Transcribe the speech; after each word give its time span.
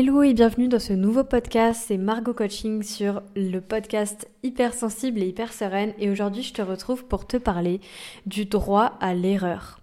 Hello 0.00 0.22
et 0.22 0.32
bienvenue 0.32 0.68
dans 0.68 0.78
ce 0.78 0.92
nouveau 0.92 1.24
podcast, 1.24 1.86
c'est 1.88 1.96
Margot 1.96 2.32
Coaching 2.32 2.84
sur 2.84 3.20
le 3.34 3.58
podcast 3.58 4.28
hyper 4.44 4.72
sensible 4.72 5.20
et 5.20 5.26
hyper 5.26 5.52
sereine 5.52 5.92
et 5.98 6.08
aujourd'hui 6.08 6.44
je 6.44 6.52
te 6.52 6.62
retrouve 6.62 7.04
pour 7.04 7.26
te 7.26 7.36
parler 7.36 7.80
du 8.24 8.44
droit 8.44 8.96
à 9.00 9.12
l'erreur. 9.12 9.80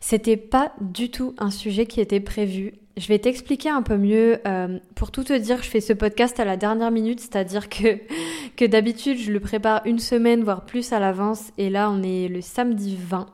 C'était 0.00 0.36
pas 0.36 0.72
du 0.80 1.12
tout 1.12 1.36
un 1.38 1.52
sujet 1.52 1.86
qui 1.86 2.00
était 2.00 2.18
prévu. 2.18 2.74
Je 2.96 3.06
vais 3.06 3.20
t'expliquer 3.20 3.68
un 3.68 3.82
peu 3.82 3.96
mieux. 3.96 4.40
Euh, 4.48 4.80
pour 4.96 5.12
tout 5.12 5.22
te 5.22 5.32
dire, 5.32 5.62
je 5.62 5.68
fais 5.68 5.80
ce 5.80 5.92
podcast 5.92 6.40
à 6.40 6.44
la 6.44 6.56
dernière 6.56 6.90
minute, 6.90 7.20
c'est-à-dire 7.20 7.68
que, 7.68 8.00
que 8.56 8.64
d'habitude 8.64 9.18
je 9.18 9.30
le 9.30 9.38
prépare 9.38 9.82
une 9.84 10.00
semaine, 10.00 10.42
voire 10.42 10.66
plus 10.66 10.92
à 10.92 10.98
l'avance, 10.98 11.52
et 11.56 11.70
là 11.70 11.88
on 11.88 12.02
est 12.02 12.26
le 12.26 12.40
samedi 12.40 12.98
20. 13.00 13.26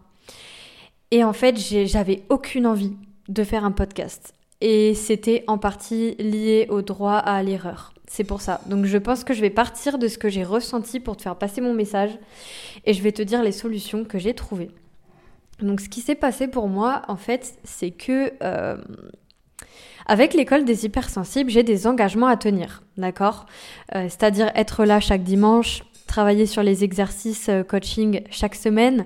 Et 1.11 1.25
en 1.25 1.33
fait, 1.33 1.57
j'avais 1.87 2.25
aucune 2.29 2.67
envie 2.67 2.99
de 3.31 3.45
faire 3.45 3.65
un 3.65 3.73
podcast 3.73 4.35
et 4.61 4.95
c'était 4.95 5.45
en 5.47 5.59
partie 5.59 6.15
lié 6.17 6.67
au 6.71 6.83
droit 6.83 7.17
à 7.17 7.43
l'erreur. 7.43 7.93
C'est 8.07 8.25
pour 8.25 8.41
ça. 8.41 8.61
Donc 8.67 8.87
je 8.87 8.99
pense 8.99 9.23
que 9.23 9.35
je 9.35 9.41
vais 9.41 9.51
partir 9.51 9.99
de 9.99 10.09
ce 10.09 10.19
que 10.19 10.29
j'ai 10.29 10.45
ressenti 10.45 10.99
pour 10.99 11.17
te 11.17 11.23
faire 11.23 11.37
passer 11.37 11.61
mon 11.61 11.75
message 11.75 12.19
et 12.85 12.95
je 12.95 13.03
vais 13.03 13.13
te 13.13 13.23
dire 13.23 13.43
les 13.43 13.53
solutions 13.53 14.05
que 14.05 14.19
j'ai 14.19 14.35
trouvées. 14.35 14.71
Donc 15.61 15.81
ce 15.81 15.89
qui 15.89 16.01
s'est 16.01 16.15
passé 16.15 16.49
pour 16.49 16.69
moi, 16.69 17.03
en 17.09 17.17
fait, 17.17 17.59
c'est 17.65 17.91
que 17.91 18.33
euh, 18.43 18.77
avec 20.07 20.33
l'école 20.33 20.65
des 20.65 20.87
hypersensibles, 20.87 21.51
j'ai 21.51 21.63
des 21.63 21.87
engagements 21.87 22.29
à 22.29 22.37
tenir, 22.37 22.83
d'accord? 22.97 23.47
Euh, 23.95 24.05
C'est-à-dire 24.05 24.51
être 24.55 24.85
là 24.85 25.01
chaque 25.01 25.23
dimanche, 25.23 25.83
travailler 26.07 26.47
sur 26.47 26.63
les 26.63 26.83
exercices 26.83 27.49
euh, 27.51 27.63
coaching 27.63 28.23
chaque 28.31 28.55
semaine, 28.55 29.05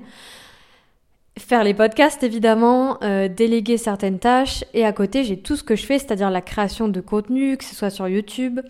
faire 1.39 1.65
les 1.65 1.75
podcasts 1.75 2.23
évidemment, 2.23 2.99
euh, 3.03 3.29
déléguer 3.29 3.79
certaines 3.79 4.19
tâches 4.19 4.65
et 4.75 4.85
à 4.85 4.93
côté 4.93 5.25
j'ai 5.25 5.39
tout 5.39 5.57
ce 5.57 5.63
que 5.63 5.77
je 5.77 5.87
fais, 5.87 5.99
c'est-à-dire 5.99 6.31
la 6.31 6.43
création 6.43 6.89
de 6.89 7.01
contenu, 7.01 7.57
que 7.57 7.65
ce 7.65 7.75
soit 7.75 7.91
sur 7.91 8.07
YouTube, 8.09 8.61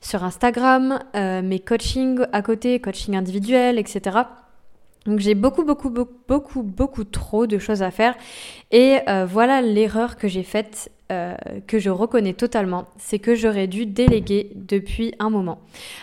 sur 0.00 0.22
Instagram, 0.22 1.00
euh, 1.16 1.42
mes 1.42 1.58
coachings 1.58 2.20
à 2.32 2.42
côté, 2.42 2.80
coaching 2.80 3.16
individuel, 3.16 3.78
etc. 3.78 4.20
Donc 5.04 5.18
j'ai 5.18 5.34
beaucoup, 5.34 5.64
beaucoup, 5.64 5.90
beaucoup, 5.90 6.14
beaucoup, 6.28 6.62
beaucoup 6.62 7.04
trop 7.04 7.46
de 7.46 7.58
choses 7.58 7.82
à 7.82 7.90
faire. 7.90 8.14
Et 8.70 8.98
euh, 9.08 9.26
voilà 9.26 9.60
l'erreur 9.60 10.16
que 10.16 10.28
j'ai 10.28 10.44
faite 10.44 10.92
euh, 11.12 11.34
que 11.66 11.78
je 11.78 11.90
reconnais 11.90 12.32
totalement, 12.32 12.86
c'est 12.96 13.18
que 13.18 13.34
j'aurais 13.34 13.66
dû 13.66 13.84
déléguer 13.84 14.50
depuis 14.54 15.14
un 15.18 15.28
moment. 15.28 15.58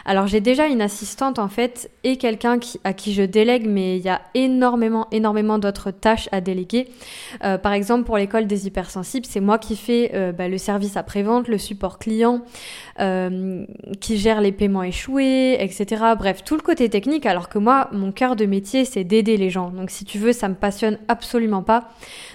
Alors 0.06 0.28
j'ai 0.28 0.40
déjà 0.40 0.68
une 0.68 0.82
assistante 0.82 1.40
en 1.40 1.48
fait 1.48 1.90
et 2.04 2.18
quelqu'un 2.18 2.60
qui, 2.60 2.80
à 2.84 2.94
qui 2.94 3.14
je 3.14 3.24
délègue, 3.24 3.66
mais 3.68 3.98
il 3.98 4.04
y 4.04 4.10
a 4.10 4.22
énormément, 4.36 5.08
énormément 5.12 5.58
d'autres 5.58 5.90
tâches 5.90 6.30
à 6.32 6.42
déléguer. 6.42 6.90
Euh, 7.44 7.58
par 7.58 7.74
exemple 7.74 8.04
pour 8.04 8.18
l'école 8.18 8.46
des 8.46 8.68
hypersensibles, 8.68 9.26
c'est 9.26 9.40
moi 9.40 9.58
qui 9.58 9.76
fais 9.76 10.12
euh, 10.14 10.32
bah, 10.32 10.48
le 10.48 10.60
service 10.60 10.96
après-vente, 10.96 11.48
le 11.48 11.58
support 11.58 11.98
client, 11.98 12.42
qui 14.02 14.18
gère 14.18 14.42
les 14.42 14.52
paiements 14.52 14.84
échoués, 14.84 15.56
etc. 15.62 16.04
Bref, 16.18 16.44
tout 16.44 16.56
le 16.56 16.62
côté 16.62 16.90
technique, 16.90 17.26
alors 17.26 17.48
que 17.48 17.58
moi, 17.58 17.88
mon 17.94 18.12
cœur 18.12 18.36
de 18.36 18.46
métier, 18.46 18.84
c'est 18.84 19.06
d'aider 19.06 19.38
les 19.38 19.50
gens. 19.50 19.70
Donc 19.70 19.90
si 19.90 20.04
tu 20.04 20.18
veux, 20.18 20.34
ça 20.34 20.50
me 20.50 20.54
passionne 20.54 20.98
absolument 21.08 21.64
pas 21.64 21.86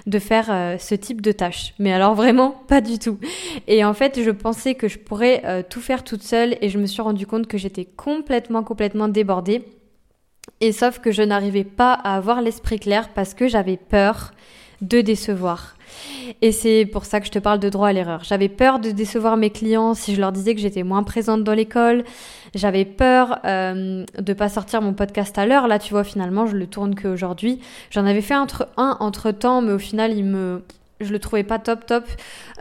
de 0.07 0.19
faire 0.19 0.47
ce 0.79 0.95
type 0.95 1.21
de 1.21 1.33
tâches. 1.33 1.75
Mais 1.79 1.93
alors 1.93 2.15
vraiment, 2.15 2.55
pas 2.67 2.81
du 2.81 2.99
tout. 2.99 3.19
Et 3.67 3.85
en 3.85 3.95
fait, 3.95 4.23
je 4.23 4.31
pensais 4.31 4.75
que 4.75 4.89
je 4.89 4.99
pourrais 4.99 5.43
euh, 5.45 5.63
tout 5.69 5.81
faire 5.81 6.05
toute 6.05 6.23
seule 6.23 6.57
et 6.61 6.69
je 6.69 6.79
me 6.79 6.87
suis 6.87 7.03
rendu 7.03 7.27
compte 7.27 7.47
que 7.47 7.59
j'étais 7.59 7.85
complètement, 7.85 8.63
complètement 8.63 9.09
débordée. 9.09 9.65
Et 10.61 10.73
sauf 10.73 10.99
que 10.99 11.11
je 11.11 11.23
n'arrivais 11.23 11.65
pas 11.65 11.93
à 11.93 12.17
avoir 12.17 12.43
l'esprit 12.43 12.79
clair 12.79 13.11
parce 13.15 13.35
que 13.35 13.49
j'avais 13.49 13.77
peur 13.77 14.33
de 14.81 15.01
décevoir. 15.01 15.77
Et 16.43 16.53
c'est 16.53 16.87
pour 16.87 17.05
ça 17.05 17.21
que 17.21 17.27
je 17.27 17.31
te 17.31 17.39
parle 17.39 17.61
de 17.61 17.69
droit 17.69 17.89
à 17.89 17.93
l'erreur. 17.93 18.25
J'avais 18.25 18.49
peur 18.49 18.79
de 18.79 18.91
décevoir 18.91 19.37
mes 19.37 19.51
clients 19.51 19.95
si 19.95 20.15
je 20.15 20.21
leur 20.21 20.33
disais 20.33 20.55
que 20.55 20.61
j'étais 20.61 20.83
moins 20.83 21.03
présente 21.03 21.45
dans 21.45 21.55
l'école. 21.55 22.05
J'avais 22.55 22.85
peur 22.85 23.39
euh, 23.45 24.05
de 24.19 24.33
pas 24.33 24.49
sortir 24.49 24.83
mon 24.83 24.93
podcast 24.93 25.37
à 25.39 25.47
l'heure. 25.47 25.69
Là, 25.69 25.79
tu 25.79 25.93
vois, 25.93 26.05
finalement, 26.05 26.47
je 26.47 26.57
le 26.57 26.67
tourne 26.67 26.95
qu'aujourd'hui. 26.95 27.61
J'en 27.91 28.07
avais 28.07 28.23
fait 28.23 28.35
un 28.35 28.47
entre 29.01 29.31
temps, 29.31 29.63
mais 29.63 29.73
au 29.73 29.79
final, 29.79 30.13
il 30.17 30.25
me 30.25 30.63
je 31.01 31.13
le 31.13 31.19
trouvais 31.19 31.45
pas 31.45 31.59
top 31.59 31.87
top. 31.87 32.05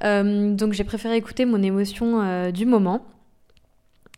Euh, 0.03 0.53
donc 0.53 0.73
j'ai 0.73 0.83
préféré 0.83 1.17
écouter 1.17 1.45
mon 1.45 1.61
émotion 1.61 2.21
euh, 2.21 2.51
du 2.51 2.65
moment. 2.65 3.05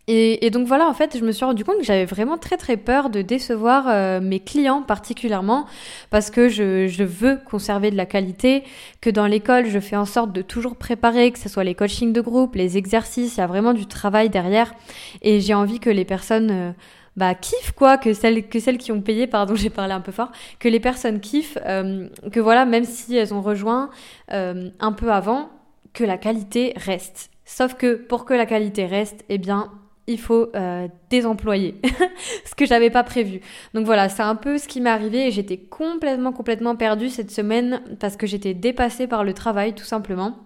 Et, 0.07 0.51
donc 0.51 0.67
voilà, 0.67 0.87
en 0.87 0.93
fait, 0.93 1.17
je 1.17 1.25
me 1.25 1.31
suis 1.31 1.45
rendu 1.45 1.65
compte 1.65 1.79
que 1.79 1.83
j'avais 1.83 2.05
vraiment 2.05 2.37
très 2.37 2.57
très 2.57 2.77
peur 2.77 3.09
de 3.09 3.23
décevoir 3.23 3.85
euh, 3.87 4.21
mes 4.21 4.39
clients 4.39 4.83
particulièrement 4.83 5.65
parce 6.11 6.29
que 6.29 6.47
je, 6.47 6.85
je, 6.85 7.03
veux 7.03 7.39
conserver 7.49 7.89
de 7.89 7.95
la 7.95 8.05
qualité, 8.05 8.63
que 9.01 9.09
dans 9.09 9.25
l'école, 9.25 9.65
je 9.65 9.79
fais 9.79 9.95
en 9.95 10.05
sorte 10.05 10.31
de 10.31 10.43
toujours 10.43 10.75
préparer, 10.75 11.31
que 11.31 11.39
ce 11.39 11.49
soit 11.49 11.63
les 11.63 11.73
coachings 11.73 12.13
de 12.13 12.21
groupe, 12.21 12.53
les 12.53 12.77
exercices, 12.77 13.37
il 13.37 13.39
y 13.39 13.43
a 13.43 13.47
vraiment 13.47 13.73
du 13.73 13.87
travail 13.87 14.29
derrière. 14.29 14.75
Et 15.23 15.39
j'ai 15.39 15.55
envie 15.55 15.79
que 15.79 15.89
les 15.89 16.05
personnes 16.05 16.75
bah 17.15 17.33
kiffent 17.33 17.71
quoi, 17.71 17.97
que 17.97 18.13
celles 18.13 18.47
que 18.47 18.59
celles 18.59 18.77
qui 18.77 18.91
ont 18.91 19.01
payé, 19.01 19.27
pardon, 19.27 19.55
j'ai 19.55 19.69
parlé 19.69 19.93
un 19.93 20.01
peu 20.01 20.11
fort, 20.11 20.31
que 20.59 20.67
les 20.67 20.79
personnes 20.79 21.19
kiffent, 21.19 21.57
euh, 21.65 22.07
que 22.31 22.39
voilà, 22.39 22.65
même 22.65 22.85
si 22.85 23.15
elles 23.15 23.33
ont 23.33 23.41
rejoint 23.41 23.89
euh, 24.31 24.69
un 24.79 24.91
peu 24.91 25.11
avant, 25.11 25.49
que 25.93 26.03
la 26.03 26.17
qualité 26.17 26.73
reste. 26.75 27.29
Sauf 27.45 27.75
que 27.75 27.95
pour 27.95 28.25
que 28.25 28.33
la 28.33 28.45
qualité 28.45 28.85
reste, 28.85 29.23
eh 29.29 29.37
bien, 29.37 29.71
il 30.07 30.19
faut 30.19 30.49
euh, 30.55 30.87
des 31.09 31.25
employés, 31.25 31.79
ce 32.45 32.53
que 32.53 32.65
j'avais 32.65 32.89
pas 32.89 33.03
prévu. 33.03 33.39
Donc 33.73 33.85
voilà, 33.85 34.09
c'est 34.09 34.23
un 34.23 34.35
peu 34.35 34.57
ce 34.57 34.67
qui 34.67 34.81
m'est 34.81 34.89
arrivé 34.89 35.27
et 35.27 35.31
j'étais 35.31 35.57
complètement 35.57 36.31
complètement 36.31 36.75
perdue 36.75 37.09
cette 37.09 37.31
semaine 37.31 37.81
parce 37.99 38.17
que 38.17 38.27
j'étais 38.27 38.53
dépassée 38.53 39.07
par 39.07 39.23
le 39.23 39.33
travail 39.33 39.73
tout 39.73 39.85
simplement. 39.85 40.37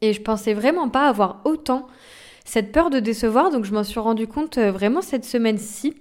Et 0.00 0.12
je 0.12 0.20
pensais 0.20 0.54
vraiment 0.54 0.88
pas 0.88 1.08
avoir 1.08 1.40
autant 1.44 1.86
cette 2.44 2.72
peur 2.72 2.90
de 2.90 3.00
décevoir, 3.00 3.50
donc 3.50 3.64
je 3.64 3.72
m'en 3.72 3.84
suis 3.84 4.00
rendu 4.00 4.26
compte 4.26 4.58
euh, 4.58 4.70
vraiment 4.70 5.00
cette 5.00 5.24
semaine-ci. 5.24 5.94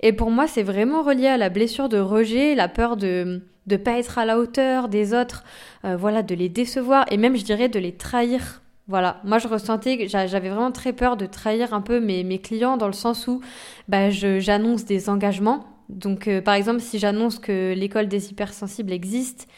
Et 0.00 0.12
pour 0.12 0.30
moi, 0.30 0.46
c'est 0.46 0.62
vraiment 0.62 1.02
relié 1.02 1.26
à 1.26 1.38
la 1.38 1.48
blessure 1.48 1.88
de 1.88 1.98
rejet, 1.98 2.54
la 2.54 2.68
peur 2.68 2.96
de 2.96 3.42
ne 3.66 3.76
pas 3.76 3.98
être 3.98 4.18
à 4.18 4.24
la 4.24 4.38
hauteur 4.38 4.88
des 4.88 5.14
autres, 5.14 5.42
euh, 5.84 5.96
voilà, 5.96 6.22
de 6.22 6.34
les 6.34 6.48
décevoir 6.48 7.06
et 7.10 7.16
même, 7.16 7.36
je 7.36 7.44
dirais, 7.44 7.68
de 7.68 7.78
les 7.78 7.92
trahir. 7.92 8.62
Voilà, 8.88 9.20
moi 9.24 9.38
je 9.38 9.48
ressentais, 9.48 10.06
j'avais 10.06 10.48
vraiment 10.48 10.70
très 10.70 10.92
peur 10.92 11.16
de 11.16 11.26
trahir 11.26 11.74
un 11.74 11.80
peu 11.80 11.98
mes, 11.98 12.22
mes 12.22 12.38
clients 12.38 12.76
dans 12.76 12.86
le 12.86 12.92
sens 12.92 13.26
où 13.26 13.40
bah, 13.88 14.10
j'annonce 14.10 14.84
des 14.84 15.08
engagements. 15.08 15.64
Donc 15.88 16.28
euh, 16.28 16.40
par 16.40 16.54
exemple, 16.54 16.80
si 16.80 17.00
j'annonce 17.00 17.40
que 17.40 17.74
l'école 17.74 18.06
des 18.06 18.30
hypersensibles 18.30 18.92
existe, 18.92 19.48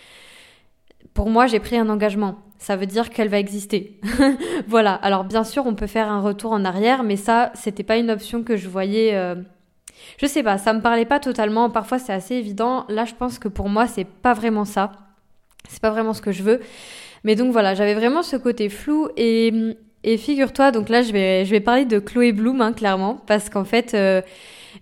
pour 1.12 1.28
moi 1.28 1.46
j'ai 1.46 1.60
pris 1.60 1.76
un 1.76 1.90
engagement 1.90 2.38
ça 2.58 2.76
veut 2.76 2.86
dire 2.86 3.10
qu'elle 3.10 3.28
va 3.28 3.38
exister. 3.38 4.00
voilà. 4.66 4.94
Alors 4.94 5.24
bien 5.24 5.44
sûr, 5.44 5.66
on 5.66 5.74
peut 5.74 5.86
faire 5.86 6.10
un 6.10 6.20
retour 6.20 6.52
en 6.52 6.64
arrière, 6.64 7.02
mais 7.02 7.16
ça, 7.16 7.52
c'était 7.54 7.82
pas 7.82 7.96
une 7.96 8.10
option 8.10 8.42
que 8.42 8.56
je 8.56 8.68
voyais. 8.68 9.14
Euh... 9.14 9.36
Je 10.18 10.26
sais 10.26 10.42
pas, 10.42 10.58
ça 10.58 10.72
me 10.72 10.80
parlait 10.80 11.04
pas 11.04 11.20
totalement. 11.20 11.70
Parfois, 11.70 11.98
c'est 11.98 12.12
assez 12.12 12.34
évident. 12.34 12.84
Là, 12.88 13.04
je 13.04 13.14
pense 13.14 13.38
que 13.38 13.48
pour 13.48 13.68
moi, 13.68 13.86
c'est 13.86 14.06
pas 14.06 14.34
vraiment 14.34 14.64
ça. 14.64 14.92
C'est 15.68 15.80
pas 15.80 15.90
vraiment 15.90 16.12
ce 16.12 16.22
que 16.22 16.32
je 16.32 16.42
veux. 16.42 16.60
Mais 17.24 17.34
donc 17.34 17.52
voilà, 17.52 17.74
j'avais 17.74 17.94
vraiment 17.94 18.22
ce 18.22 18.36
côté 18.36 18.68
flou 18.68 19.08
et, 19.16 19.52
et 20.04 20.16
figure-toi, 20.16 20.70
donc 20.70 20.88
là, 20.88 21.02
je 21.02 21.12
vais, 21.12 21.44
je 21.44 21.50
vais 21.50 21.60
parler 21.60 21.84
de 21.84 21.98
Chloé 21.98 22.32
Bloom, 22.32 22.60
hein, 22.60 22.72
clairement, 22.72 23.20
parce 23.26 23.50
qu'en 23.50 23.64
fait, 23.64 23.94
euh, 23.94 24.22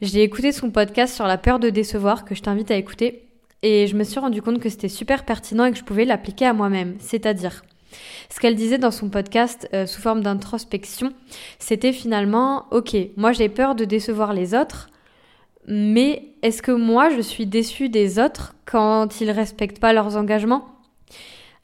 j'ai 0.03 0.23
écouté 0.23 0.53
son 0.53 0.71
podcast 0.71 1.15
sur 1.15 1.27
la 1.27 1.39
peur 1.39 1.59
de 1.59 1.71
décevoir 1.71 2.25
que 2.25 2.35
je 2.35 2.43
t'invite 2.43 2.71
à 2.71 2.77
écouter. 2.77 3.26
Et 3.63 3.87
je 3.87 3.97
me 3.97 4.05
suis 4.05 4.21
rendu 4.21 4.43
compte 4.43 4.61
que 4.61 4.69
c'était 4.69 4.89
super 4.89 5.25
pertinent 5.25 5.65
et 5.65 5.73
que 5.73 5.79
je 5.79 5.85
pouvais 5.85 6.05
l'appliquer 6.05 6.47
à 6.47 6.53
moi-même. 6.53 6.97
C'est-à-dire, 7.01 7.63
ce 8.31 8.41
qu'elle 8.41 8.55
disait 8.55 8.79
dans 8.79 8.91
son 8.91 9.09
podcast 9.09 9.69
euh, 9.73 9.87
sous 9.87 10.01
forme 10.01 10.23
d'introspection, 10.23 11.13
c'était 11.59 11.93
finalement, 11.93 12.67
ok, 12.71 12.97
moi 13.17 13.33
j'ai 13.33 13.49
peur 13.49 13.75
de 13.75 13.85
décevoir 13.85 14.33
les 14.33 14.55
autres, 14.55 14.89
mais 15.67 16.35
est-ce 16.43 16.63
que 16.63 16.73
moi 16.73 17.11
je 17.11 17.21
suis 17.21 17.47
déçue 17.47 17.89
des 17.89 18.19
autres 18.19 18.55
quand 18.67 19.21
ils 19.21 19.31
respectent 19.31 19.81
pas 19.81 19.93
leurs 19.93 20.17
engagements? 20.17 20.67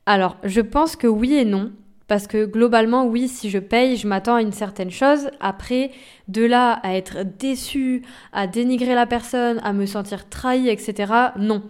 Alors, 0.07 0.37
je 0.43 0.61
pense 0.61 0.97
que 0.97 1.07
oui 1.07 1.35
et 1.35 1.45
non. 1.45 1.73
Parce 2.13 2.27
que 2.27 2.45
globalement, 2.45 3.07
oui, 3.07 3.27
si 3.27 3.49
je 3.49 3.59
paye, 3.59 3.97
je 3.97 4.07
m'attends 4.07 4.35
à 4.35 4.43
une 4.43 4.53
certaine 4.53 4.91
chose. 4.91 5.31
Après, 5.41 5.93
de 6.29 6.45
là 6.45 6.73
à 6.83 6.95
être 6.95 7.23
déçu, 7.23 8.03
à 8.35 8.47
dénigrer 8.47 8.95
la 8.95 9.07
personne, 9.07 9.59
à 9.65 9.73
me 9.73 9.87
sentir 9.87 10.29
trahi, 10.29 10.69
etc. 10.69 11.11
Non. 11.39 11.63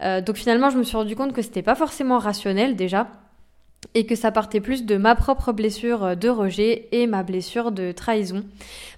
Euh, 0.00 0.22
donc 0.22 0.36
finalement, 0.36 0.70
je 0.70 0.78
me 0.78 0.84
suis 0.84 0.96
rendu 0.96 1.14
compte 1.14 1.34
que 1.34 1.42
c'était 1.42 1.60
pas 1.60 1.74
forcément 1.74 2.16
rationnel 2.16 2.76
déjà 2.76 3.08
et 3.92 4.06
que 4.06 4.14
ça 4.14 4.32
partait 4.32 4.62
plus 4.62 4.86
de 4.86 4.96
ma 4.96 5.14
propre 5.14 5.52
blessure 5.52 6.16
de 6.16 6.30
rejet 6.30 6.88
et 6.92 7.06
ma 7.06 7.22
blessure 7.22 7.70
de 7.70 7.92
trahison. 7.92 8.46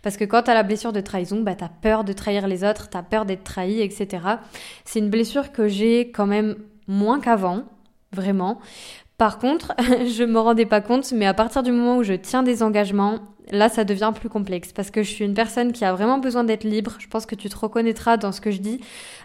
Parce 0.03 0.17
que 0.17 0.25
quand 0.25 0.43
t'as 0.45 0.55
la 0.55 0.63
blessure 0.63 0.93
de 0.93 1.01
trahison, 1.01 1.41
bah 1.41 1.57
t'as 1.57 1.69
peur 1.69 2.05
de 2.05 2.13
trahir 2.13 2.47
les 2.47 2.63
autres, 2.63 2.91
t'as 2.91 3.03
peur 3.03 3.25
d'être 3.25 3.43
trahi, 3.43 3.81
etc. 3.81 4.23
C'est 4.85 5.01
une 5.01 5.11
blessure 5.11 5.51
que 5.51 5.67
j'ai 5.67 6.13
quand 6.13 6.27
même 6.27 6.55
moins 6.87 7.19
qu'avant, 7.19 7.65
vraiment. 8.13 8.61
Par 9.23 9.39
contre, 9.39 9.73
je 9.79 10.25
me 10.25 10.41
rendais 10.41 10.67
pas 10.67 10.81
compte, 10.81 11.13
mais 11.13 11.27
à 11.27 11.33
partir 11.33 11.63
du 11.63 11.71
moment 11.71 11.99
où 11.99 12.03
je 12.03 12.15
tiens 12.15 12.43
des 12.43 12.61
engagements, 12.61 13.21
là, 13.53 13.69
ça 13.69 13.85
devient 13.85 14.11
plus 14.13 14.29
complexe 14.29 14.73
parce 14.73 14.91
que 14.91 15.05
je 15.05 15.11
suis 15.13 15.25
une 15.25 15.35
personne 15.35 15.71
qui 15.71 15.85
a 15.85 15.93
vraiment 15.93 16.19
besoin 16.19 16.43
d'être 16.43 16.65
libre. 16.65 16.97
Je 16.99 17.07
pense 17.07 17.25
que 17.25 17.37
tu 17.37 17.49
te 17.49 17.57
reconnaîtras 17.57 18.17
dans 18.17 18.33
ce 18.33 18.41
que 18.41 18.51
je 18.51 18.59
dis. 18.59 18.81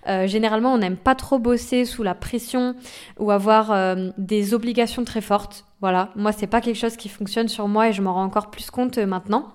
Euh, 0.07 0.27
généralement, 0.27 0.71
on 0.71 0.77
n'aime 0.77 0.97
pas 0.97 1.15
trop 1.15 1.39
bosser 1.39 1.83
sous 1.83 2.03
la 2.03 2.13
pression 2.13 2.75
ou 3.17 3.31
avoir 3.31 3.71
euh, 3.71 4.11
des 4.19 4.53
obligations 4.53 5.03
très 5.03 5.21
fortes. 5.21 5.65
Voilà, 5.81 6.09
moi 6.15 6.31
c'est 6.31 6.45
pas 6.45 6.61
quelque 6.61 6.77
chose 6.77 6.95
qui 6.95 7.09
fonctionne 7.09 7.47
sur 7.47 7.67
moi 7.67 7.89
et 7.89 7.93
je 7.93 8.03
m'en 8.03 8.13
rends 8.13 8.23
encore 8.23 8.51
plus 8.51 8.69
compte 8.69 8.99
maintenant. 8.99 9.47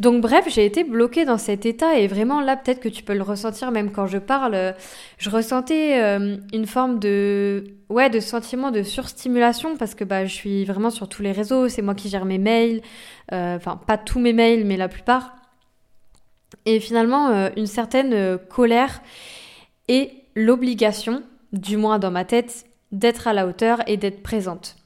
Donc 0.00 0.20
bref, 0.20 0.46
j'ai 0.48 0.64
été 0.64 0.84
bloquée 0.84 1.24
dans 1.24 1.38
cet 1.38 1.66
état 1.66 1.98
et 1.98 2.06
vraiment 2.06 2.40
là 2.40 2.56
peut-être 2.56 2.80
que 2.80 2.88
tu 2.88 3.02
peux 3.02 3.14
le 3.14 3.22
ressentir 3.22 3.70
même 3.70 3.92
quand 3.92 4.06
je 4.06 4.18
parle, 4.18 4.74
je 5.18 5.30
ressentais 5.30 6.02
euh, 6.02 6.36
une 6.52 6.66
forme 6.66 6.98
de 6.98 7.64
ouais, 7.88 8.10
de 8.10 8.20
sentiment 8.20 8.70
de 8.70 8.82
surstimulation 8.82 9.76
parce 9.76 9.94
que 9.94 10.04
bah 10.04 10.24
je 10.24 10.32
suis 10.32 10.64
vraiment 10.64 10.90
sur 10.90 11.08
tous 11.08 11.22
les 11.22 11.32
réseaux, 11.32 11.68
c'est 11.68 11.82
moi 11.82 11.94
qui 11.94 12.08
gère 12.08 12.24
mes 12.24 12.38
mails, 12.38 12.80
euh, 13.32 13.56
enfin 13.56 13.80
pas 13.86 13.98
tous 13.98 14.18
mes 14.18 14.32
mails 14.32 14.64
mais 14.64 14.76
la 14.76 14.88
plupart. 14.88 15.36
Et 16.66 16.80
finalement 16.80 17.28
euh, 17.28 17.50
une 17.56 17.66
certaine 17.66 18.38
colère 18.48 19.02
et 19.88 20.10
l'obligation, 20.34 21.22
du 21.52 21.76
moins 21.76 21.98
dans 21.98 22.10
ma 22.10 22.24
tête, 22.24 22.64
d'être 22.90 23.28
à 23.28 23.32
la 23.32 23.46
hauteur 23.46 23.80
et 23.86 23.96
d'être 23.96 24.22
présente. 24.22 24.76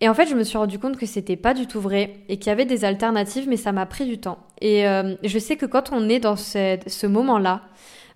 Et 0.00 0.08
en 0.08 0.14
fait, 0.14 0.26
je 0.26 0.34
me 0.34 0.44
suis 0.44 0.58
rendu 0.58 0.78
compte 0.78 0.98
que 0.98 1.06
c'était 1.06 1.36
pas 1.36 1.54
du 1.54 1.66
tout 1.66 1.80
vrai 1.80 2.18
et 2.28 2.36
qu'il 2.36 2.48
y 2.48 2.50
avait 2.50 2.66
des 2.66 2.84
alternatives, 2.84 3.48
mais 3.48 3.56
ça 3.56 3.72
m'a 3.72 3.86
pris 3.86 4.04
du 4.04 4.18
temps. 4.18 4.38
Et 4.60 4.86
euh, 4.86 5.14
je 5.22 5.38
sais 5.38 5.56
que 5.56 5.64
quand 5.64 5.90
on 5.92 6.08
est 6.08 6.18
dans 6.18 6.36
ce, 6.36 7.06
moment-là, 7.06 7.62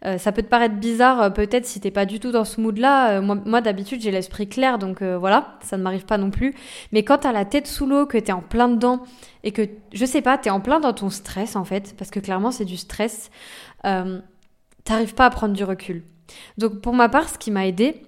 euh, 0.04 0.18
ça 0.18 0.32
peut 0.32 0.42
te 0.42 0.48
paraître 0.48 0.74
bizarre, 0.74 1.22
euh, 1.22 1.30
peut-être 1.30 1.64
si 1.64 1.80
t'es 1.80 1.90
pas 1.90 2.04
du 2.04 2.20
tout 2.20 2.32
dans 2.32 2.44
ce 2.44 2.60
mood-là. 2.60 3.22
moi, 3.22 3.62
d'habitude, 3.62 4.02
j'ai 4.02 4.10
l'esprit 4.10 4.46
clair, 4.46 4.78
donc 4.78 5.02
voilà, 5.02 5.58
ça 5.62 5.78
ne 5.78 5.82
m'arrive 5.82 6.04
pas 6.04 6.18
non 6.18 6.30
plus. 6.30 6.54
Mais 6.92 7.02
quand 7.02 7.18
t'as 7.18 7.32
la 7.32 7.46
tête 7.46 7.66
sous 7.66 7.86
l'eau, 7.86 8.04
que 8.04 8.18
t'es 8.18 8.32
en 8.32 8.42
plein 8.42 8.68
dedans 8.68 9.02
et 9.42 9.52
que, 9.52 9.62
je 9.94 10.04
sais 10.04 10.20
pas, 10.20 10.36
t'es 10.36 10.50
en 10.50 10.60
plein 10.60 10.80
dans 10.80 10.92
ton 10.92 11.08
stress 11.08 11.56
en 11.56 11.64
fait, 11.64 11.94
parce 11.96 12.10
que 12.10 12.20
clairement 12.20 12.50
c'est 12.50 12.66
du 12.66 12.76
stress, 12.76 13.30
t'arrives 13.82 15.14
pas 15.14 15.24
à 15.24 15.30
prendre 15.30 15.54
du 15.54 15.64
recul. 15.64 16.02
Donc 16.58 16.82
pour 16.82 16.92
ma 16.92 17.08
part, 17.08 17.30
ce 17.30 17.38
qui 17.38 17.50
m'a 17.50 17.66
aidé, 17.66 18.02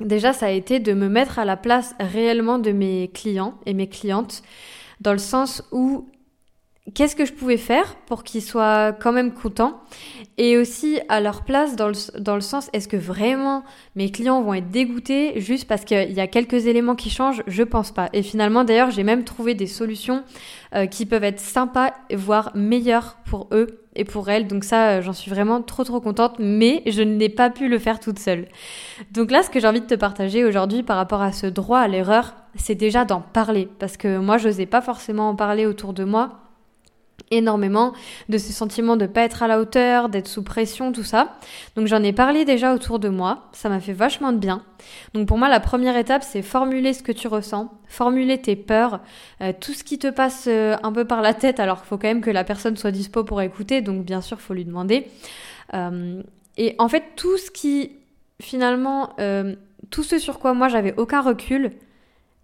Déjà, 0.00 0.32
ça 0.32 0.46
a 0.46 0.50
été 0.50 0.78
de 0.78 0.92
me 0.92 1.08
mettre 1.08 1.38
à 1.38 1.44
la 1.44 1.56
place 1.56 1.94
réellement 1.98 2.58
de 2.58 2.70
mes 2.70 3.10
clients 3.14 3.54
et 3.64 3.72
mes 3.72 3.88
clientes, 3.88 4.42
dans 5.00 5.12
le 5.12 5.18
sens 5.18 5.62
où 5.72 6.06
qu'est-ce 6.94 7.16
que 7.16 7.24
je 7.24 7.32
pouvais 7.32 7.56
faire 7.56 7.96
pour 8.06 8.22
qu'ils 8.22 8.42
soient 8.42 8.92
quand 8.92 9.12
même 9.12 9.32
contents 9.32 9.80
et 10.38 10.56
aussi 10.56 11.00
à 11.08 11.20
leur 11.20 11.42
place 11.42 11.74
dans 11.74 11.88
le, 11.88 12.20
dans 12.20 12.36
le 12.36 12.40
sens 12.40 12.70
est-ce 12.72 12.86
que 12.86 12.96
vraiment 12.96 13.64
mes 13.96 14.10
clients 14.10 14.40
vont 14.42 14.54
être 14.54 14.70
dégoûtés 14.70 15.40
juste 15.40 15.66
parce 15.66 15.84
qu'il 15.84 16.12
y 16.12 16.20
a 16.20 16.26
quelques 16.26 16.66
éléments 16.66 16.94
qui 16.94 17.10
changent? 17.10 17.42
Je 17.46 17.62
pense 17.62 17.90
pas. 17.90 18.08
Et 18.12 18.22
finalement 18.22 18.62
d'ailleurs 18.62 18.90
j'ai 18.90 19.02
même 19.02 19.24
trouvé 19.24 19.54
des 19.54 19.66
solutions 19.66 20.22
euh, 20.74 20.86
qui 20.86 21.06
peuvent 21.06 21.24
être 21.24 21.40
sympas 21.40 21.92
voire 22.14 22.52
meilleures 22.54 23.16
pour 23.24 23.48
eux 23.52 23.82
et 23.96 24.04
pour 24.04 24.28
elles. 24.28 24.46
Donc 24.46 24.62
ça 24.62 24.90
euh, 24.90 25.02
j'en 25.02 25.12
suis 25.12 25.30
vraiment 25.30 25.62
trop 25.62 25.82
trop 25.82 26.00
contente 26.00 26.36
mais 26.38 26.82
je 26.86 27.02
n'ai 27.02 27.28
pas 27.28 27.50
pu 27.50 27.68
le 27.68 27.80
faire 27.80 27.98
toute 27.98 28.20
seule. 28.20 28.46
Donc 29.10 29.32
là 29.32 29.42
ce 29.42 29.50
que 29.50 29.58
j'ai 29.58 29.66
envie 29.66 29.80
de 29.80 29.86
te 29.86 29.94
partager 29.94 30.44
aujourd'hui 30.44 30.84
par 30.84 30.96
rapport 30.96 31.22
à 31.22 31.32
ce 31.32 31.46
droit 31.46 31.80
à 31.80 31.88
l'erreur 31.88 32.34
c'est 32.54 32.76
déjà 32.76 33.04
d'en 33.04 33.20
parler. 33.20 33.68
Parce 33.80 33.96
que 33.96 34.18
moi 34.18 34.38
je 34.38 34.48
n'osais 34.48 34.66
pas 34.66 34.82
forcément 34.82 35.30
en 35.30 35.34
parler 35.34 35.66
autour 35.66 35.92
de 35.92 36.04
moi 36.04 36.45
énormément 37.30 37.92
de 38.28 38.38
ce 38.38 38.52
sentiment 38.52 38.96
de 38.96 39.06
pas 39.06 39.22
être 39.22 39.42
à 39.42 39.48
la 39.48 39.60
hauteur, 39.60 40.08
d'être 40.08 40.28
sous 40.28 40.42
pression, 40.42 40.92
tout 40.92 41.02
ça. 41.02 41.38
Donc 41.74 41.86
j'en 41.86 42.02
ai 42.02 42.12
parlé 42.12 42.44
déjà 42.44 42.74
autour 42.74 42.98
de 42.98 43.08
moi, 43.08 43.48
ça 43.52 43.68
m'a 43.68 43.80
fait 43.80 43.92
vachement 43.92 44.32
de 44.32 44.38
bien. 44.38 44.62
Donc 45.14 45.26
pour 45.26 45.38
moi 45.38 45.48
la 45.48 45.60
première 45.60 45.96
étape 45.96 46.22
c'est 46.22 46.42
formuler 46.42 46.92
ce 46.92 47.02
que 47.02 47.12
tu 47.12 47.28
ressens, 47.28 47.72
formuler 47.88 48.38
tes 48.38 48.56
peurs, 48.56 49.00
euh, 49.40 49.52
tout 49.58 49.72
ce 49.72 49.84
qui 49.84 49.98
te 49.98 50.08
passe 50.08 50.46
euh, 50.48 50.76
un 50.82 50.92
peu 50.92 51.04
par 51.04 51.22
la 51.22 51.34
tête 51.34 51.60
alors 51.60 51.78
qu'il 51.78 51.88
faut 51.88 51.98
quand 51.98 52.08
même 52.08 52.20
que 52.20 52.30
la 52.30 52.44
personne 52.44 52.76
soit 52.76 52.92
dispo 52.92 53.24
pour 53.24 53.40
écouter, 53.42 53.80
donc 53.80 54.04
bien 54.04 54.20
sûr 54.20 54.40
faut 54.40 54.54
lui 54.54 54.64
demander. 54.64 55.08
Euh, 55.74 56.22
et 56.56 56.74
en 56.78 56.88
fait 56.88 57.04
tout 57.16 57.36
ce 57.36 57.50
qui 57.50 57.92
finalement, 58.40 59.16
tout 59.90 60.02
ce 60.02 60.18
sur 60.18 60.38
quoi 60.38 60.52
moi 60.52 60.68
j'avais 60.68 60.94
aucun 60.98 61.22
recul, 61.22 61.72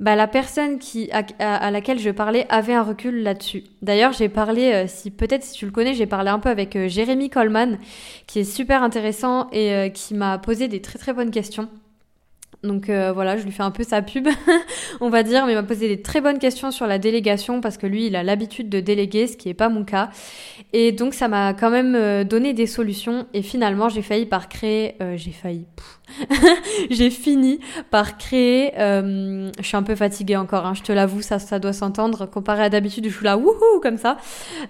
bah, 0.02 0.16
la 0.16 0.26
personne 0.26 0.80
qui, 0.80 1.10
à, 1.12 1.70
laquelle 1.70 2.00
je 2.00 2.10
parlais 2.10 2.44
avait 2.48 2.74
un 2.74 2.82
recul 2.82 3.22
là-dessus. 3.22 3.62
D'ailleurs, 3.82 4.12
j'ai 4.12 4.28
parlé, 4.28 4.72
euh, 4.72 4.84
si 4.88 5.12
peut-être 5.12 5.44
si 5.44 5.52
tu 5.52 5.64
le 5.64 5.70
connais, 5.70 5.94
j'ai 5.94 6.06
parlé 6.06 6.28
un 6.28 6.40
peu 6.40 6.48
avec 6.48 6.74
euh, 6.74 6.88
Jérémy 6.88 7.30
Coleman, 7.30 7.78
qui 8.26 8.40
est 8.40 8.44
super 8.44 8.82
intéressant 8.82 9.48
et 9.52 9.72
euh, 9.72 9.88
qui 9.90 10.14
m'a 10.14 10.38
posé 10.38 10.66
des 10.66 10.82
très 10.82 10.98
très 10.98 11.12
bonnes 11.12 11.30
questions. 11.30 11.68
Donc 12.62 12.88
euh, 12.88 13.12
voilà, 13.12 13.36
je 13.36 13.42
lui 13.42 13.50
fais 13.50 13.64
un 13.64 13.72
peu 13.72 13.82
sa 13.82 14.02
pub, 14.02 14.28
on 15.00 15.10
va 15.10 15.24
dire, 15.24 15.46
mais 15.46 15.52
il 15.52 15.56
m'a 15.56 15.64
posé 15.64 15.88
des 15.88 16.00
très 16.00 16.20
bonnes 16.20 16.38
questions 16.38 16.70
sur 16.70 16.86
la 16.86 16.98
délégation 16.98 17.60
parce 17.60 17.76
que 17.76 17.88
lui, 17.88 18.06
il 18.06 18.14
a 18.14 18.22
l'habitude 18.22 18.68
de 18.68 18.78
déléguer, 18.78 19.26
ce 19.26 19.36
qui 19.36 19.48
n'est 19.48 19.54
pas 19.54 19.68
mon 19.68 19.84
cas. 19.84 20.10
Et 20.72 20.92
donc 20.92 21.12
ça 21.12 21.26
m'a 21.26 21.54
quand 21.54 21.70
même 21.70 21.96
euh, 21.96 22.22
donné 22.22 22.52
des 22.52 22.68
solutions 22.68 23.26
et 23.34 23.42
finalement 23.42 23.88
j'ai 23.88 24.00
failli 24.00 24.26
par 24.26 24.48
créer, 24.48 24.94
euh, 25.02 25.16
j'ai 25.16 25.32
failli, 25.32 25.66
j'ai 26.90 27.10
fini 27.10 27.58
par 27.90 28.16
créer, 28.16 28.70
je 28.78 29.62
suis 29.62 29.76
un 29.76 29.82
peu 29.82 29.96
fatiguée 29.96 30.36
encore, 30.36 30.64
hein, 30.64 30.74
je 30.74 30.82
te 30.82 30.92
l'avoue, 30.92 31.20
ça, 31.20 31.58
doit 31.58 31.72
s'entendre, 31.72 32.26
comparé 32.26 32.62
à 32.62 32.68
d'habitude, 32.68 33.06
je 33.08 33.14
suis 33.14 33.24
là, 33.24 33.36
wouhou, 33.36 33.80
comme 33.82 33.98
ça. 33.98 34.18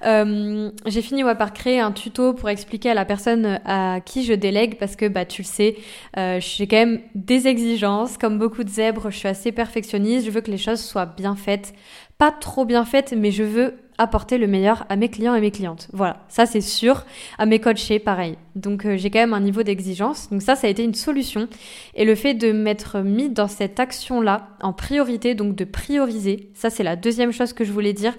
j'ai 0.02 1.02
fini 1.02 1.24
par 1.38 1.52
créer 1.52 1.80
un 1.80 1.92
tuto 1.92 2.32
pour 2.32 2.48
expliquer 2.48 2.90
à 2.90 2.94
la 2.94 3.04
personne 3.04 3.60
à 3.66 4.00
qui 4.00 4.24
je 4.24 4.32
délègue 4.32 4.78
parce 4.78 4.96
que 4.96 5.06
bah 5.06 5.24
tu 5.24 5.42
le 5.42 5.46
sais, 5.46 5.76
j'ai 6.16 6.66
quand 6.66 6.76
même 6.76 7.00
des 7.14 7.48
exigences 7.48 7.81
comme 8.20 8.38
beaucoup 8.38 8.64
de 8.64 8.68
zèbres, 8.68 9.10
je 9.10 9.16
suis 9.16 9.28
assez 9.28 9.52
perfectionniste. 9.52 10.26
Je 10.26 10.30
veux 10.30 10.40
que 10.40 10.50
les 10.50 10.58
choses 10.58 10.80
soient 10.80 11.06
bien 11.06 11.36
faites. 11.36 11.74
Pas 12.18 12.30
trop 12.30 12.64
bien 12.64 12.84
faites, 12.84 13.12
mais 13.16 13.30
je 13.30 13.42
veux 13.42 13.74
apporter 13.98 14.38
le 14.38 14.46
meilleur 14.46 14.86
à 14.88 14.96
mes 14.96 15.08
clients 15.08 15.34
et 15.34 15.40
mes 15.40 15.50
clientes. 15.50 15.88
Voilà, 15.92 16.24
ça 16.28 16.46
c'est 16.46 16.60
sûr. 16.60 17.04
À 17.38 17.46
mes 17.46 17.58
coachés, 17.58 17.98
pareil. 17.98 18.36
Donc 18.54 18.86
euh, 18.86 18.96
j'ai 18.96 19.10
quand 19.10 19.18
même 19.18 19.34
un 19.34 19.40
niveau 19.40 19.62
d'exigence. 19.62 20.30
Donc 20.30 20.42
ça, 20.42 20.54
ça 20.54 20.66
a 20.66 20.70
été 20.70 20.84
une 20.84 20.94
solution. 20.94 21.48
Et 21.94 22.04
le 22.04 22.14
fait 22.14 22.34
de 22.34 22.52
m'être 22.52 23.00
mis 23.00 23.28
dans 23.28 23.48
cette 23.48 23.80
action-là 23.80 24.48
en 24.60 24.72
priorité, 24.72 25.34
donc 25.34 25.56
de 25.56 25.64
prioriser, 25.64 26.50
ça 26.54 26.70
c'est 26.70 26.84
la 26.84 26.96
deuxième 26.96 27.32
chose 27.32 27.52
que 27.52 27.64
je 27.64 27.72
voulais 27.72 27.92
dire. 27.92 28.14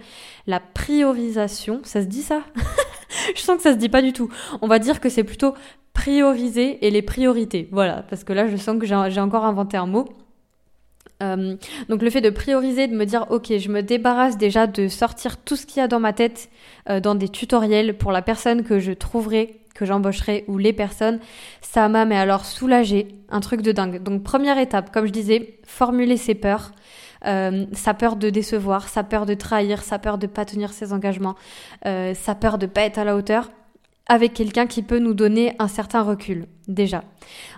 La 0.46 0.60
priorisation, 0.60 1.80
ça 1.84 2.02
se 2.02 2.08
dit 2.08 2.22
ça? 2.22 2.44
Je 3.36 3.42
sens 3.42 3.58
que 3.58 3.64
ça 3.64 3.74
se 3.74 3.78
dit 3.78 3.90
pas 3.90 4.02
du 4.02 4.14
tout. 4.14 4.30
On 4.62 4.68
va 4.68 4.80
dire 4.80 5.00
que 5.00 5.10
c'est 5.10 5.24
plutôt 5.24 5.54
prioriser 5.94 6.86
et 6.86 6.92
les 6.92 7.02
priorités. 7.02 7.68
Voilà, 7.72 8.04
parce 8.10 8.24
que 8.24 8.34
là, 8.34 8.48
je 8.48 8.58
sens 8.58 8.80
que 8.80 8.86
j'ai 8.86 9.20
encore 9.20 9.46
inventé 9.46 9.78
un 9.78 9.86
mot. 9.86 10.10
Euh, 11.22 11.56
donc 11.90 12.02
le 12.02 12.10
fait 12.10 12.22
de 12.22 12.30
prioriser, 12.30 12.88
de 12.88 12.96
me 12.96 13.06
dire 13.06 13.28
ok, 13.30 13.58
je 13.58 13.70
me 13.70 13.82
débarrasse 13.82 14.38
déjà 14.38 14.68
de 14.68 14.88
sortir 14.88 15.38
tout 15.38 15.56
ce 15.56 15.66
qu'il 15.66 15.78
y 15.78 15.84
a 15.84 15.88
dans 15.88 16.00
ma 16.00 16.12
tête 16.12 16.50
euh, 16.90 17.00
dans 17.00 17.16
des 17.16 17.30
tutoriels 17.30 17.98
pour 17.98 18.12
la 18.12 18.22
personne 18.22 18.64
que 18.64 18.80
je 18.80 18.92
trouverai, 18.92 19.62
que 19.74 19.86
j'embaucherai 19.86 20.44
ou 20.48 20.58
les 20.58 20.74
personnes, 20.74 21.20
ça 21.62 21.88
m'a 21.88 22.06
mais 22.06 22.18
alors 22.18 22.46
soulagé, 22.46 23.08
un 23.30 23.40
truc 23.40 23.62
de 23.62 23.72
dingue. 23.72 24.02
Donc 24.04 24.24
première 24.24 24.58
étape, 24.58 24.92
comme 24.92 25.06
je 25.06 25.12
disais, 25.12 25.60
formuler 25.66 26.18
ses 26.18 26.36
peurs. 26.36 26.72
Euh, 27.26 27.66
sa 27.74 27.94
peur 27.94 28.16
de 28.16 28.30
décevoir, 28.30 28.90
sa 28.90 29.04
peur 29.04 29.26
de 29.26 29.34
trahir, 29.34 29.84
sa 29.84 30.00
peur 30.00 30.18
de 30.18 30.28
pas 30.28 30.46
tenir 30.46 30.74
ses 30.74 30.94
engagements, 30.94 31.36
sa 31.84 32.36
peur 32.36 32.58
de 32.58 32.66
pas 32.66 32.82
être 32.82 32.98
à 32.98 33.04
la 33.04 33.16
hauteur 33.16 33.50
avec 34.08 34.34
quelqu'un 34.34 34.68
qui 34.68 34.82
peut 34.84 35.00
nous 35.00 35.14
donner 35.14 35.56
un 35.60 35.68
certain 35.68 36.02
recul, 36.02 36.48
déjà. 36.68 37.04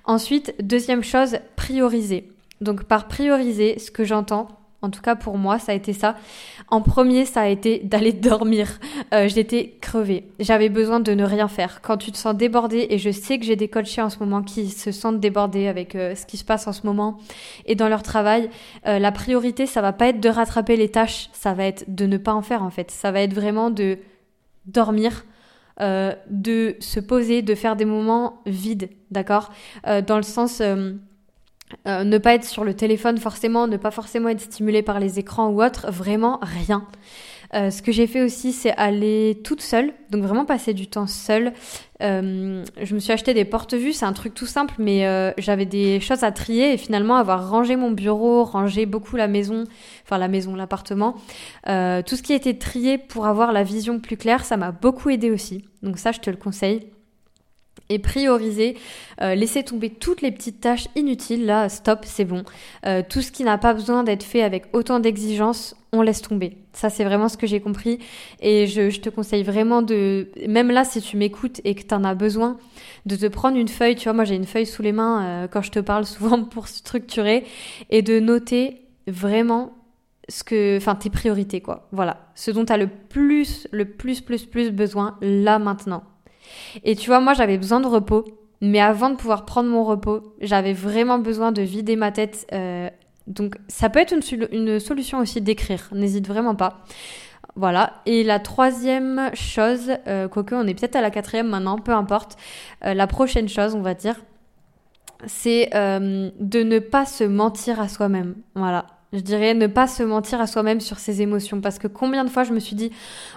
Ensuite, 0.06 0.54
deuxième 0.62 1.04
chose, 1.04 1.38
prioriser. 1.56 2.30
Donc 2.62 2.84
par 2.84 3.08
prioriser, 3.08 3.80
ce 3.80 3.92
que 3.92 4.04
j'entends, 4.04 4.48
en 4.82 4.90
tout 4.90 5.02
cas 5.02 5.16
pour 5.16 5.38
moi, 5.38 5.58
ça 5.60 5.72
a 5.72 5.76
été 5.76 5.94
ça. 5.94 6.16
En 6.70 6.82
premier, 6.82 7.26
ça 7.26 7.42
a 7.42 7.48
été 7.48 7.80
d'aller 7.84 8.14
dormir. 8.14 8.80
Euh, 9.14 9.28
J'étais 9.28 9.78
crevée. 9.82 10.26
J'avais 10.40 10.70
besoin 10.70 11.00
de 11.00 11.12
ne 11.14 11.24
rien 11.24 11.48
faire. 11.48 11.82
Quand 11.82 11.98
tu 11.98 12.12
te 12.12 12.18
sens 12.18 12.36
débordé, 12.36 12.88
et 12.90 12.98
je 12.98 13.10
sais 13.10 13.40
que 13.40 13.46
j'ai 13.46 13.56
des 13.56 13.68
coachés 13.68 14.02
en 14.02 14.10
ce 14.10 14.20
moment 14.20 14.44
qui 14.44 14.70
se 14.70 14.92
sentent 14.92 15.20
débordés 15.20 15.68
avec 15.68 15.96
euh, 15.96 16.16
ce 16.16 16.26
qui 16.26 16.38
se 16.38 16.46
passe 16.46 16.68
en 16.68 16.74
ce 16.74 16.86
moment 16.86 17.18
et 17.66 17.76
dans 17.76 17.90
leur 17.90 18.04
travail, 18.04 18.50
euh, 18.88 19.00
la 19.00 19.12
priorité, 19.12 19.66
ça 19.66 19.82
va 19.82 19.94
pas 19.94 20.08
être 20.08 20.20
de 20.20 20.30
rattraper 20.30 20.76
les 20.76 20.90
tâches, 20.90 21.30
ça 21.34 21.54
va 21.54 21.66
être 21.66 21.86
de 21.88 22.06
ne 22.06 22.18
pas 22.18 22.34
en 22.34 22.42
faire 22.42 22.64
en 22.64 22.70
fait. 22.70 22.92
Ça 22.92 23.12
va 23.12 23.22
être 23.22 23.34
vraiment 23.34 23.70
de 23.72 23.98
dormir, 24.66 25.26
de 25.80 26.76
se 26.80 27.00
poser, 27.00 27.42
de 27.42 27.54
faire 27.54 27.76
des 27.76 27.86
moments 27.86 28.42
vides, 28.46 28.90
d'accord? 29.12 29.52
Dans 29.84 30.18
le 30.18 30.24
sens... 30.24 30.62
Euh, 31.88 32.04
ne 32.04 32.18
pas 32.18 32.36
être 32.36 32.46
sur 32.46 32.64
le 32.64 32.76
téléphone 32.76 33.18
forcément, 33.18 33.68
ne 33.68 33.78
pas 33.78 33.92
forcément 33.92 34.30
être 34.30 34.42
stimulé 34.42 34.82
par 34.84 35.00
les 35.00 35.18
écrans 35.20 35.50
ou 35.50 35.64
autre, 35.64 35.92
vraiment 35.92 36.40
rien. 36.42 36.88
Euh, 37.54 37.72
ce 37.72 37.82
que 37.82 37.92
j'ai 37.92 38.06
fait 38.06 38.22
aussi, 38.22 38.54
c'est 38.54 38.76
aller 38.76 39.40
toute 39.44 39.62
seule, 39.62 39.94
donc 40.10 40.24
vraiment 40.24 40.46
passer 40.46 40.74
du 40.74 40.88
temps 40.88 41.08
seule. 41.08 41.54
Euh, 42.02 42.64
je 42.82 42.94
me 42.94 43.00
suis 43.00 43.14
acheté 43.14 43.34
des 43.34 43.46
porte-vues, 43.46 43.94
c'est 43.94 44.06
un 44.06 44.14
truc 44.14 44.34
tout 44.34 44.46
simple, 44.46 44.76
mais 44.78 45.34
j'avais 45.38 45.66
des 45.66 46.00
choses 46.00 46.24
à 46.24 46.32
trier 46.32 46.74
et 46.74 46.78
finalement 46.78 47.16
avoir 47.16 47.50
rangé 47.50 47.76
mon 47.76 47.92
bureau, 47.92 48.44
rangé 48.44 48.86
beaucoup 48.86 49.16
la 49.16 49.28
maison, 49.28 49.64
enfin 50.04 50.18
la 50.18 50.28
maison, 50.28 50.56
l'appartement, 50.56 51.16
tout 51.66 52.16
ce 52.16 52.22
qui 52.22 52.34
été 52.34 52.58
trié 52.58 52.98
pour 52.98 53.26
avoir 53.26 53.54
la 53.54 53.64
vision 53.64 54.00
plus 54.00 54.18
claire, 54.18 54.44
ça 54.44 54.58
m'a 54.58 54.72
beaucoup 54.72 55.10
aidé 55.10 55.32
aussi. 55.32 55.66
Donc 55.82 55.98
ça, 55.98 56.12
je 56.12 56.20
te 56.20 56.30
le 56.30 56.38
conseille 56.38 56.90
et 57.90 58.00
prioriser, 58.00 58.78
laisser 59.22 59.64
tomber 59.64 59.90
toutes 59.90 60.22
les 60.22 60.32
petites 60.32 60.60
tâches 60.60 60.88
inutiles, 60.96 61.46
là, 61.46 61.70
stop, 61.70 62.00
c'est 62.04 62.26
bon. 62.26 62.44
tout 63.10 63.22
ce 63.22 63.32
qui 63.32 63.44
n'a 63.44 63.58
pas 63.58 63.74
besoin 63.74 64.04
d'être 64.04 64.24
fait 64.24 64.42
avec 64.42 64.66
autant 64.74 65.00
d'exigence, 65.00 65.76
on 65.96 66.02
laisse 66.02 66.22
tomber. 66.22 66.58
Ça, 66.74 66.90
c'est 66.90 67.04
vraiment 67.04 67.30
ce 67.30 67.38
que 67.38 67.48
j'ai 67.48 67.60
compris. 67.60 68.00
Et 68.42 68.68
je, 68.68 69.00
te 69.00 69.10
conseille 69.10 69.44
vraiment 69.44 69.82
de, 69.82 70.28
même 70.48 70.70
là, 70.72 70.84
si 70.84 71.02
tu 71.02 71.18
m'écoutes 71.18 71.62
et 71.64 71.74
que 71.76 71.84
tu 71.84 71.94
en 71.94 72.04
as 72.04 72.16
besoin, 72.16 72.58
de 73.06 73.16
te 73.16 73.26
prendre 73.28 73.58
une 73.58 73.68
feuille. 73.68 73.96
Tu 73.96 74.04
vois, 74.06 74.14
moi, 74.14 74.26
j'ai 74.26 74.36
une 74.36 74.46
feuille 74.46 74.66
sous 74.66 74.82
les 74.82 74.92
mains 74.92 75.24
euh, 75.24 75.48
quand 75.48 75.62
je 75.62 75.72
te 75.72 75.80
parle 75.80 76.06
souvent 76.06 76.44
pour 76.44 76.68
structurer 76.68 77.46
et 77.90 78.02
de 78.02 78.20
noter 78.20 78.82
vraiment 79.08 79.74
ce 80.28 80.44
que, 80.44 80.78
enfin, 80.78 80.96
tes 80.96 81.10
priorités, 81.10 81.62
quoi. 81.62 81.88
Voilà. 81.92 82.28
Ce 82.36 82.52
dont 82.52 82.66
tu 82.66 82.74
as 82.74 82.78
le 82.78 82.88
plus, 82.88 83.68
le 83.72 83.86
plus, 83.86 84.22
plus, 84.22 84.46
plus 84.46 84.72
besoin 84.72 85.18
là 85.22 85.60
maintenant. 85.60 86.04
Et 86.84 86.96
tu 86.96 87.10
vois, 87.10 87.20
moi, 87.20 87.34
j'avais 87.34 87.58
besoin 87.58 87.80
de 87.80 87.88
repos. 87.88 88.26
Mais 88.62 88.80
avant 88.80 89.10
de 89.10 89.16
pouvoir 89.16 89.46
prendre 89.46 89.70
mon 89.70 89.84
repos, 89.84 90.36
j'avais 90.42 90.74
vraiment 90.74 91.20
besoin 91.20 91.52
de 91.52 91.62
vider 91.62 91.96
ma 91.96 92.12
tête. 92.12 92.48
Euh, 92.54 92.90
donc, 93.28 93.56
ça 93.68 93.90
peut 93.90 94.00
être 94.00 94.14
une, 94.52 94.80
solution 94.80 95.20
aussi 95.20 95.42
d'écrire. 95.42 95.90
N'hésite 95.92 96.28
vraiment 96.28 96.56
pas. 96.56 96.86
Voilà. 97.56 98.02
Et 98.06 98.24
la 98.24 98.40
troisième 98.40 99.30
chose, 99.34 99.92
euh, 100.08 100.28
quoique 100.28 100.56
on 100.56 100.66
est 100.68 100.74
peut-être 100.74 100.96
à 100.96 101.02
la 101.02 101.12
quatrième 101.12 101.48
maintenant, 101.48 101.78
peu 101.78 101.92
importe. 101.92 102.38
Euh, 102.86 102.94
la 102.94 103.08
prochaine 103.08 103.50
chose, 103.50 103.76
on 103.76 103.82
va 103.82 103.94
dire, 103.94 104.16
c'est 105.28 105.70
de 105.74 106.64
ne 106.64 106.80
pas 106.80 107.06
se 107.06 107.24
mentir 107.24 107.80
à 107.80 107.88
soi-même. 107.88 108.36
Voilà. 108.54 108.86
Je 109.16 109.22
dirais 109.22 109.54
ne 109.54 109.68
pas 109.68 109.88
se 109.88 110.04
mentir 110.04 110.42
à 110.42 110.48
soi-même 110.48 110.82
sur 110.82 111.00
ses 111.00 111.22
émotions. 111.22 111.62
Parce 111.62 111.80
que 111.80 111.88
combien 111.88 112.26
de 112.26 112.30
fois 112.30 112.44
je 112.44 112.52
me 112.52 112.60
suis 112.60 112.76
dit, 112.76 112.92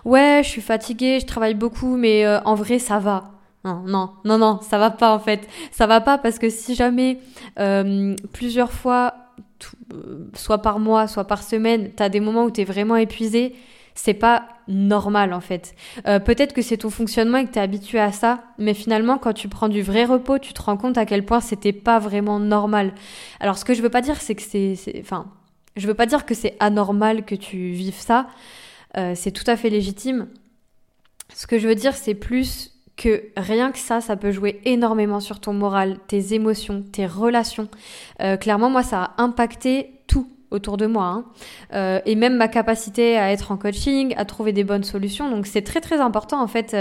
ouais, 0.04 0.40
je 0.42 0.49
suis 0.49 0.61
fatiguée, 0.61 1.20
je 1.20 1.26
travaille 1.26 1.54
beaucoup, 1.54 1.97
mais 1.97 2.26
euh, 2.26 2.40
en 2.44 2.56
vrai, 2.56 2.80
ça 2.80 2.99
va. 2.99 3.30
Non, 3.64 3.82
non, 3.87 4.11
non, 4.25 4.38
non, 4.38 4.61
ça 4.61 4.78
va 4.78 4.90
pas 4.90 5.14
en 5.14 5.18
fait. 5.18 5.49
Ça 5.70 5.87
va 5.87 6.00
pas 6.00 6.18
parce 6.18 6.38
que 6.38 6.50
si 6.50 6.75
jamais 6.75 7.18
euh, 7.61 8.16
plusieurs 8.32 8.73
fois, 8.73 9.14
soit 10.35 10.58
par 10.58 10.80
mois, 10.80 11.06
soit 11.06 11.25
par 11.25 11.42
semaine, 11.42 11.90
t'as 11.94 12.08
des 12.08 12.20
moments 12.20 12.44
où 12.44 12.50
t'es 12.50 12.64
vraiment 12.64 12.97
épuisé, 12.97 13.54
c'est 13.94 14.14
pas 14.14 14.47
normal 14.68 15.32
en 15.32 15.40
fait. 15.40 15.75
Euh, 16.06 16.20
peut-être 16.20 16.52
que 16.52 16.62
c'est 16.62 16.78
ton 16.78 16.90
fonctionnement 16.90 17.38
et 17.38 17.47
que 17.47 17.52
tu 17.52 17.58
es 17.58 17.62
habitué 17.62 17.99
à 17.99 18.12
ça, 18.12 18.44
mais 18.58 18.75
finalement 18.75 19.18
quand 19.18 19.32
tu 19.32 19.49
prends 19.49 19.68
du 19.68 19.82
vrai 19.82 20.04
repos, 20.04 20.38
tu 20.38 20.52
te 20.52 20.62
rends 20.62 20.76
compte 20.76 20.97
à 20.97 21.04
quel 21.04 21.25
point 21.25 21.40
c'était 21.40 21.73
pas 21.73 21.99
vraiment 21.99 22.38
normal. 22.38 22.92
Alors 23.40 23.58
ce 23.58 23.64
que 23.64 23.75
je 23.75 23.82
veux 23.82 23.90
pas 23.90 24.00
dire 24.00 24.20
c'est 24.20 24.37
que 24.37 24.42
c'est 24.42 24.76
enfin, 25.00 25.26
je 25.76 25.87
veux 25.87 25.94
pas 25.94 26.06
dire 26.06 26.26
que 26.26 26.34
c'est 26.34 26.56
anormal 26.60 27.25
que 27.25 27.34
tu 27.34 27.70
vives 27.70 27.98
ça. 27.98 28.26
Euh, 28.96 29.12
c'est 29.14 29.32
tout 29.32 29.44
à 29.46 29.56
fait 29.56 29.70
légitime. 29.70 30.28
Ce 31.34 31.46
que 31.46 31.58
je 31.58 31.68
veux 31.68 31.75
dire 31.75 31.94
c'est 31.94 32.14
plus 32.14 32.75
que 32.96 33.25
rien 33.37 33.70
que 33.70 33.78
ça, 33.78 34.00
ça 34.00 34.16
peut 34.16 34.32
jouer 34.32 34.60
énormément 34.64 35.20
sur 35.20 35.38
ton 35.38 35.52
moral, 35.52 35.98
tes 36.08 36.34
émotions, 36.34 36.82
tes 36.82 37.06
relations. 37.06 37.68
Euh, 38.20 38.37
clairement, 38.37 38.70
moi, 38.70 38.82
ça 38.82 39.02
a 39.16 39.22
impacté 39.22 39.92
tout 40.08 40.28
autour 40.50 40.78
de 40.78 40.87
moi 40.87 41.04
hein. 41.04 41.25
euh, 41.75 42.00
et 42.06 42.16
même 42.16 42.34
ma 42.37 42.48
capacité 42.48 43.18
à 43.18 43.30
être 43.30 43.52
en 43.52 43.58
coaching, 43.58 44.14
à 44.16 44.25
trouver 44.25 44.52
des 44.52 44.64
bonnes 44.64 44.82
solutions. 44.82 45.30
Donc 45.30 45.46
c'est 45.46 45.62
très 45.62 45.80
très 45.80 46.00
important 46.00 46.42
en 46.42 46.48
fait 46.48 46.75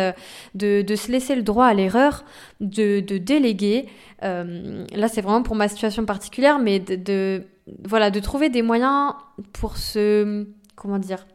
de, 0.56 0.96
se 0.96 1.12
laisser 1.12 1.36
le 1.36 1.44
droit 1.44 1.66
à 1.66 1.74
l'erreur, 1.74 2.24
de, 2.62 3.02
déléguer. 3.02 3.88
Là 4.22 5.08
c'est 5.10 5.22
vraiment 5.22 5.44
pour 5.44 5.58
ma 5.58 5.68
situation 5.68 6.06
particulière, 6.06 6.60
mais 6.60 6.80
de, 6.80 7.44
voilà 7.84 8.12
de 8.12 8.20
trouver 8.20 8.50
des 8.50 8.62
moyens 8.62 9.14
pour 9.54 9.78
se 9.78 10.48
comment 10.76 11.00
dire 11.00 11.26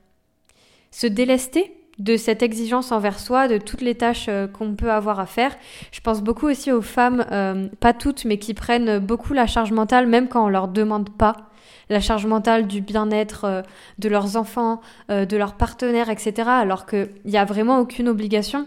se 0.90 1.06
délester 1.06 1.74
de 1.98 2.16
cette 2.16 2.42
exigence 2.42 2.90
envers 2.92 3.18
soi, 3.18 3.48
de 3.48 3.58
toutes 3.58 3.80
les 3.80 3.94
tâches 3.94 4.26
euh, 4.28 4.46
qu'on 4.46 4.74
peut 4.74 4.90
avoir 4.90 5.20
à 5.20 5.26
faire. 5.26 5.54
Je 5.90 6.00
pense 6.00 6.22
beaucoup 6.22 6.46
aussi 6.46 6.72
aux 6.72 6.82
femmes, 6.82 7.24
euh, 7.30 7.68
pas 7.80 7.92
toutes, 7.92 8.24
mais 8.24 8.38
qui 8.38 8.54
prennent 8.54 8.98
beaucoup 8.98 9.34
la 9.34 9.46
charge 9.46 9.72
mentale, 9.72 10.06
même 10.06 10.28
quand 10.28 10.44
on 10.44 10.48
leur 10.48 10.68
demande 10.68 11.10
pas 11.10 11.36
la 11.90 12.00
charge 12.00 12.26
mentale 12.26 12.66
du 12.66 12.80
bien-être 12.80 13.44
euh, 13.44 13.62
de 13.98 14.08
leurs 14.08 14.36
enfants, 14.36 14.80
de 15.08 15.36
leurs 15.36 15.54
partenaires, 15.54 16.08
etc. 16.08 16.48
Alors 16.48 16.86
qu'il 16.86 17.08
n'y 17.24 17.36
a 17.36 17.44
vraiment 17.44 17.78
aucune 17.78 18.08
obligation. 18.08 18.66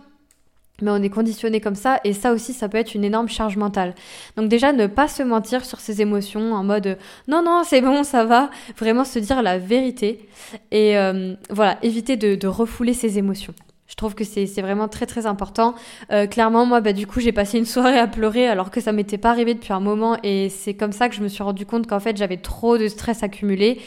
Mais 0.82 0.91
on 0.91 1.01
est 1.01 1.10
conditionné 1.10 1.62
comme 1.62 1.75
ça 1.75 2.00
et 2.03 2.13
ça 2.13 2.34
aussi 2.34 2.53
ça 2.53 2.67
peut 2.67 2.77
être 2.77 2.96
une 2.96 3.03
énorme 3.03 3.29
charge 3.29 3.55
mentale. 3.58 3.96
Donc 4.36 4.50
déjà 4.50 4.74
ne 4.74 4.88
pas 4.88 5.08
se 5.08 5.24
mentir 5.24 5.63
sur 5.63 5.79
ses 5.79 6.01
émotions 6.01 6.53
en 6.53 6.63
mode 6.63 6.98
non 7.27 7.41
non 7.44 7.63
c'est 7.65 7.82
bon 7.82 8.03
ça 8.03 8.25
va, 8.25 8.50
vraiment 8.77 9.05
se 9.05 9.20
dire 9.20 9.41
la 9.41 9.58
vérité 9.58 10.27
et 10.72 10.98
euh, 10.98 11.36
voilà 11.50 11.77
éviter 11.82 12.17
de, 12.17 12.36
de 12.36 12.48
refouler 12.48 12.94
ses 12.94 13.17
émotions. 13.17 13.53
Je 13.96 13.98
trouve 13.98 14.14
que 14.14 14.25
c'est 14.25 14.46
vraiment 14.62 14.90
très 14.90 15.06
très 15.06 15.25
important. 15.25 15.74
Euh, 16.12 16.28
clairement, 16.28 16.66
moi, 16.66 16.82
bah, 16.82 16.92
du 16.92 17.08
coup, 17.08 17.22
j'ai 17.22 17.32
passé 17.32 17.58
une 17.58 17.66
soirée 17.66 17.98
à 17.98 18.08
pleurer 18.08 18.46
alors 18.46 18.70
que 18.70 18.82
ça 18.82 18.92
m'était 18.92 19.18
pas 19.18 19.30
arrivé 19.30 19.54
depuis 19.54 19.72
un 19.72 19.80
moment 19.80 20.18
et 20.22 20.50
c'est 20.50 20.74
comme 20.74 20.92
ça 20.92 21.08
que 21.08 21.16
je 21.16 21.22
me 21.22 21.30
suis 21.30 21.44
rendu 21.44 21.66
compte 21.66 21.88
qu'en 21.88 22.02
fait, 22.02 22.18
j'avais 22.18 22.36
trop 22.36 22.78
de 22.78 22.90
stress 22.90 23.24
accumulé. 23.24 23.80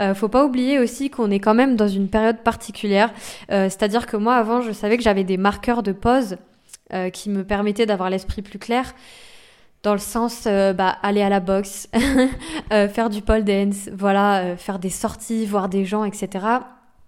Euh, 0.00 0.14
faut 0.14 0.26
pas 0.26 0.44
oublier 0.44 0.80
aussi 0.80 1.10
qu'on 1.10 1.30
est 1.30 1.38
quand 1.38 1.54
même 1.54 1.76
dans 1.76 1.86
une 1.86 2.08
période 2.08 2.38
particulière. 2.38 3.12
Euh, 3.52 3.68
C'est-à-dire 3.68 4.06
que 4.06 4.16
moi, 4.16 4.34
avant, 4.34 4.62
je 4.62 4.72
savais 4.72 4.96
que 4.96 5.04
j'avais 5.04 5.22
des 5.22 5.36
marqueurs 5.36 5.84
de 5.84 5.92
pause 5.92 6.38
euh, 6.92 7.10
qui 7.10 7.30
me 7.30 7.44
permettaient 7.44 7.86
d'avoir 7.86 8.10
l'esprit 8.10 8.42
plus 8.42 8.58
clair 8.58 8.92
dans 9.82 9.92
le 9.92 10.00
sens 10.00 10.44
euh, 10.46 10.72
bah, 10.72 10.96
aller 11.02 11.22
à 11.22 11.28
la 11.28 11.40
boxe, 11.40 11.88
euh, 12.72 12.88
faire 12.88 13.10
du 13.10 13.22
pole 13.22 13.44
dance, 13.44 13.88
voilà, 13.92 14.44
euh, 14.44 14.56
faire 14.56 14.78
des 14.78 14.90
sorties, 14.90 15.46
voir 15.46 15.68
des 15.68 15.84
gens, 15.84 16.04
etc 16.04 16.40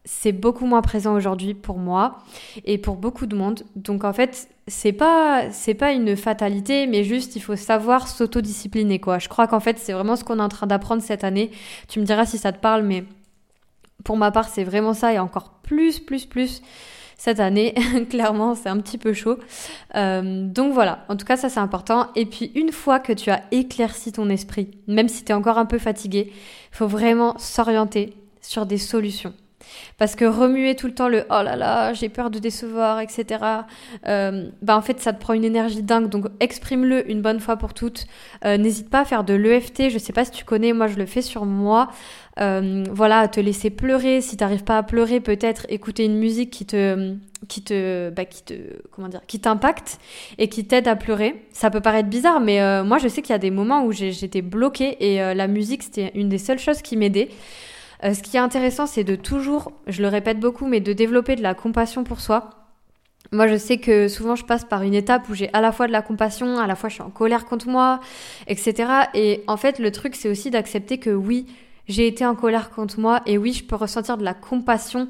c'est 0.04 0.32
beaucoup 0.32 0.66
moins 0.66 0.82
présent 0.82 1.14
aujourd'hui 1.14 1.54
pour 1.54 1.78
moi 1.78 2.18
et 2.64 2.76
pour 2.78 2.96
beaucoup 2.96 3.26
de 3.26 3.34
monde. 3.34 3.62
Donc 3.74 4.04
en 4.04 4.12
fait, 4.12 4.48
c'est 4.68 4.92
pas 4.92 5.50
c'est 5.50 5.74
pas 5.74 5.92
une 5.92 6.16
fatalité, 6.16 6.86
mais 6.86 7.04
juste 7.04 7.36
il 7.36 7.40
faut 7.40 7.56
savoir 7.56 8.08
s'autodiscipliner 8.08 9.00
quoi. 9.00 9.18
Je 9.18 9.28
crois 9.28 9.46
qu'en 9.46 9.60
fait 9.60 9.78
c'est 9.78 9.92
vraiment 9.92 10.16
ce 10.16 10.24
qu'on 10.24 10.38
est 10.38 10.42
en 10.42 10.48
train 10.48 10.66
d'apprendre 10.66 11.02
cette 11.02 11.24
année. 11.24 11.50
Tu 11.88 12.00
me 12.00 12.04
diras 12.04 12.26
si 12.26 12.38
ça 12.38 12.52
te 12.52 12.58
parle, 12.58 12.82
mais 12.82 13.04
pour 14.04 14.16
ma 14.16 14.30
part 14.30 14.48
c'est 14.48 14.64
vraiment 14.64 14.92
ça 14.92 15.12
et 15.12 15.18
encore 15.18 15.60
plus 15.62 16.00
plus 16.00 16.26
plus 16.26 16.62
cette 17.16 17.40
année. 17.40 17.74
Clairement, 18.10 18.54
c'est 18.54 18.68
un 18.68 18.78
petit 18.80 18.98
peu 18.98 19.12
chaud. 19.14 19.38
Euh, 19.94 20.46
donc 20.46 20.74
voilà, 20.74 21.04
en 21.08 21.16
tout 21.16 21.24
cas, 21.24 21.36
ça 21.36 21.48
c'est 21.48 21.60
important. 21.60 22.08
Et 22.16 22.26
puis, 22.26 22.52
une 22.54 22.72
fois 22.72 22.98
que 22.98 23.12
tu 23.12 23.30
as 23.30 23.42
éclairci 23.52 24.12
ton 24.12 24.28
esprit, 24.28 24.70
même 24.88 25.08
si 25.08 25.24
tu 25.24 25.32
es 25.32 25.34
encore 25.34 25.58
un 25.58 25.66
peu 25.66 25.78
fatigué, 25.78 26.32
il 26.32 26.76
faut 26.76 26.88
vraiment 26.88 27.38
s'orienter 27.38 28.14
sur 28.40 28.66
des 28.66 28.78
solutions. 28.78 29.32
Parce 29.96 30.16
que 30.16 30.24
remuer 30.24 30.74
tout 30.74 30.86
le 30.86 30.94
temps 30.94 31.08
le 31.08 31.24
oh 31.30 31.42
là 31.42 31.54
là, 31.56 31.92
j'ai 31.92 32.08
peur 32.08 32.30
de 32.30 32.38
décevoir, 32.38 33.00
etc. 33.00 33.44
Euh, 34.08 34.48
bah 34.60 34.76
en 34.76 34.82
fait, 34.82 35.00
ça 35.00 35.12
te 35.12 35.20
prend 35.20 35.34
une 35.34 35.44
énergie 35.44 35.82
dingue. 35.82 36.08
Donc 36.08 36.26
exprime-le 36.40 37.08
une 37.10 37.22
bonne 37.22 37.40
fois 37.40 37.56
pour 37.56 37.74
toutes. 37.74 38.06
Euh, 38.44 38.56
n'hésite 38.56 38.90
pas 38.90 39.00
à 39.00 39.04
faire 39.04 39.24
de 39.24 39.34
l'EFT. 39.34 39.90
Je 39.90 39.98
sais 39.98 40.12
pas 40.12 40.24
si 40.24 40.32
tu 40.32 40.44
connais, 40.44 40.72
moi 40.72 40.88
je 40.88 40.96
le 40.96 41.06
fais 41.06 41.22
sur 41.22 41.44
moi. 41.44 41.90
Euh, 42.40 42.84
voilà, 42.90 43.20
à 43.20 43.28
te 43.28 43.38
laisser 43.38 43.70
pleurer. 43.70 44.20
Si 44.20 44.36
t'arrives 44.36 44.64
pas 44.64 44.78
à 44.78 44.82
pleurer, 44.82 45.20
peut-être 45.20 45.66
écouter 45.68 46.04
une 46.04 46.18
musique 46.18 46.50
qui 46.50 46.66
te, 46.66 47.14
qui 47.46 47.62
te, 47.62 48.10
bah, 48.10 48.24
qui 48.24 48.42
te, 48.42 48.54
comment 48.90 49.06
dire, 49.06 49.20
qui 49.28 49.38
t'impacte 49.38 50.00
et 50.38 50.48
qui 50.48 50.66
t'aide 50.66 50.88
à 50.88 50.96
pleurer. 50.96 51.46
Ça 51.52 51.70
peut 51.70 51.80
paraître 51.80 52.08
bizarre, 52.08 52.40
mais 52.40 52.82
moi 52.82 52.98
je 52.98 53.06
sais 53.06 53.22
qu'il 53.22 53.32
y 53.32 53.36
a 53.36 53.38
des 53.38 53.52
moments 53.52 53.84
où 53.84 53.92
j'étais 53.92 54.42
bloquée 54.42 54.96
et 54.98 55.34
la 55.34 55.46
musique 55.46 55.84
c'était 55.84 56.10
une 56.16 56.28
des 56.28 56.38
seules 56.38 56.58
choses 56.58 56.82
qui 56.82 56.96
m'aidait. 56.96 57.28
Euh, 58.02 58.14
ce 58.14 58.22
qui 58.22 58.36
est 58.36 58.40
intéressant, 58.40 58.86
c'est 58.86 59.04
de 59.04 59.16
toujours, 59.16 59.72
je 59.86 60.02
le 60.02 60.08
répète 60.08 60.40
beaucoup, 60.40 60.66
mais 60.66 60.80
de 60.80 60.92
développer 60.92 61.36
de 61.36 61.42
la 61.42 61.54
compassion 61.54 62.04
pour 62.04 62.20
soi. 62.20 62.50
Moi, 63.32 63.46
je 63.46 63.56
sais 63.56 63.78
que 63.78 64.08
souvent, 64.08 64.36
je 64.36 64.44
passe 64.44 64.64
par 64.64 64.82
une 64.82 64.94
étape 64.94 65.28
où 65.28 65.34
j'ai 65.34 65.52
à 65.52 65.60
la 65.60 65.72
fois 65.72 65.86
de 65.86 65.92
la 65.92 66.02
compassion, 66.02 66.58
à 66.58 66.66
la 66.66 66.76
fois 66.76 66.88
je 66.88 66.94
suis 66.94 67.02
en 67.02 67.10
colère 67.10 67.46
contre 67.46 67.68
moi, 67.68 68.00
etc. 68.46 68.88
Et 69.14 69.42
en 69.46 69.56
fait, 69.56 69.78
le 69.78 69.90
truc, 69.90 70.14
c'est 70.14 70.28
aussi 70.28 70.50
d'accepter 70.50 70.98
que 70.98 71.10
oui, 71.10 71.46
j'ai 71.88 72.06
été 72.06 72.24
en 72.26 72.34
colère 72.34 72.70
contre 72.70 73.00
moi, 73.00 73.22
et 73.26 73.38
oui, 73.38 73.52
je 73.52 73.64
peux 73.64 73.76
ressentir 73.76 74.18
de 74.18 74.24
la 74.24 74.34
compassion 74.34 75.08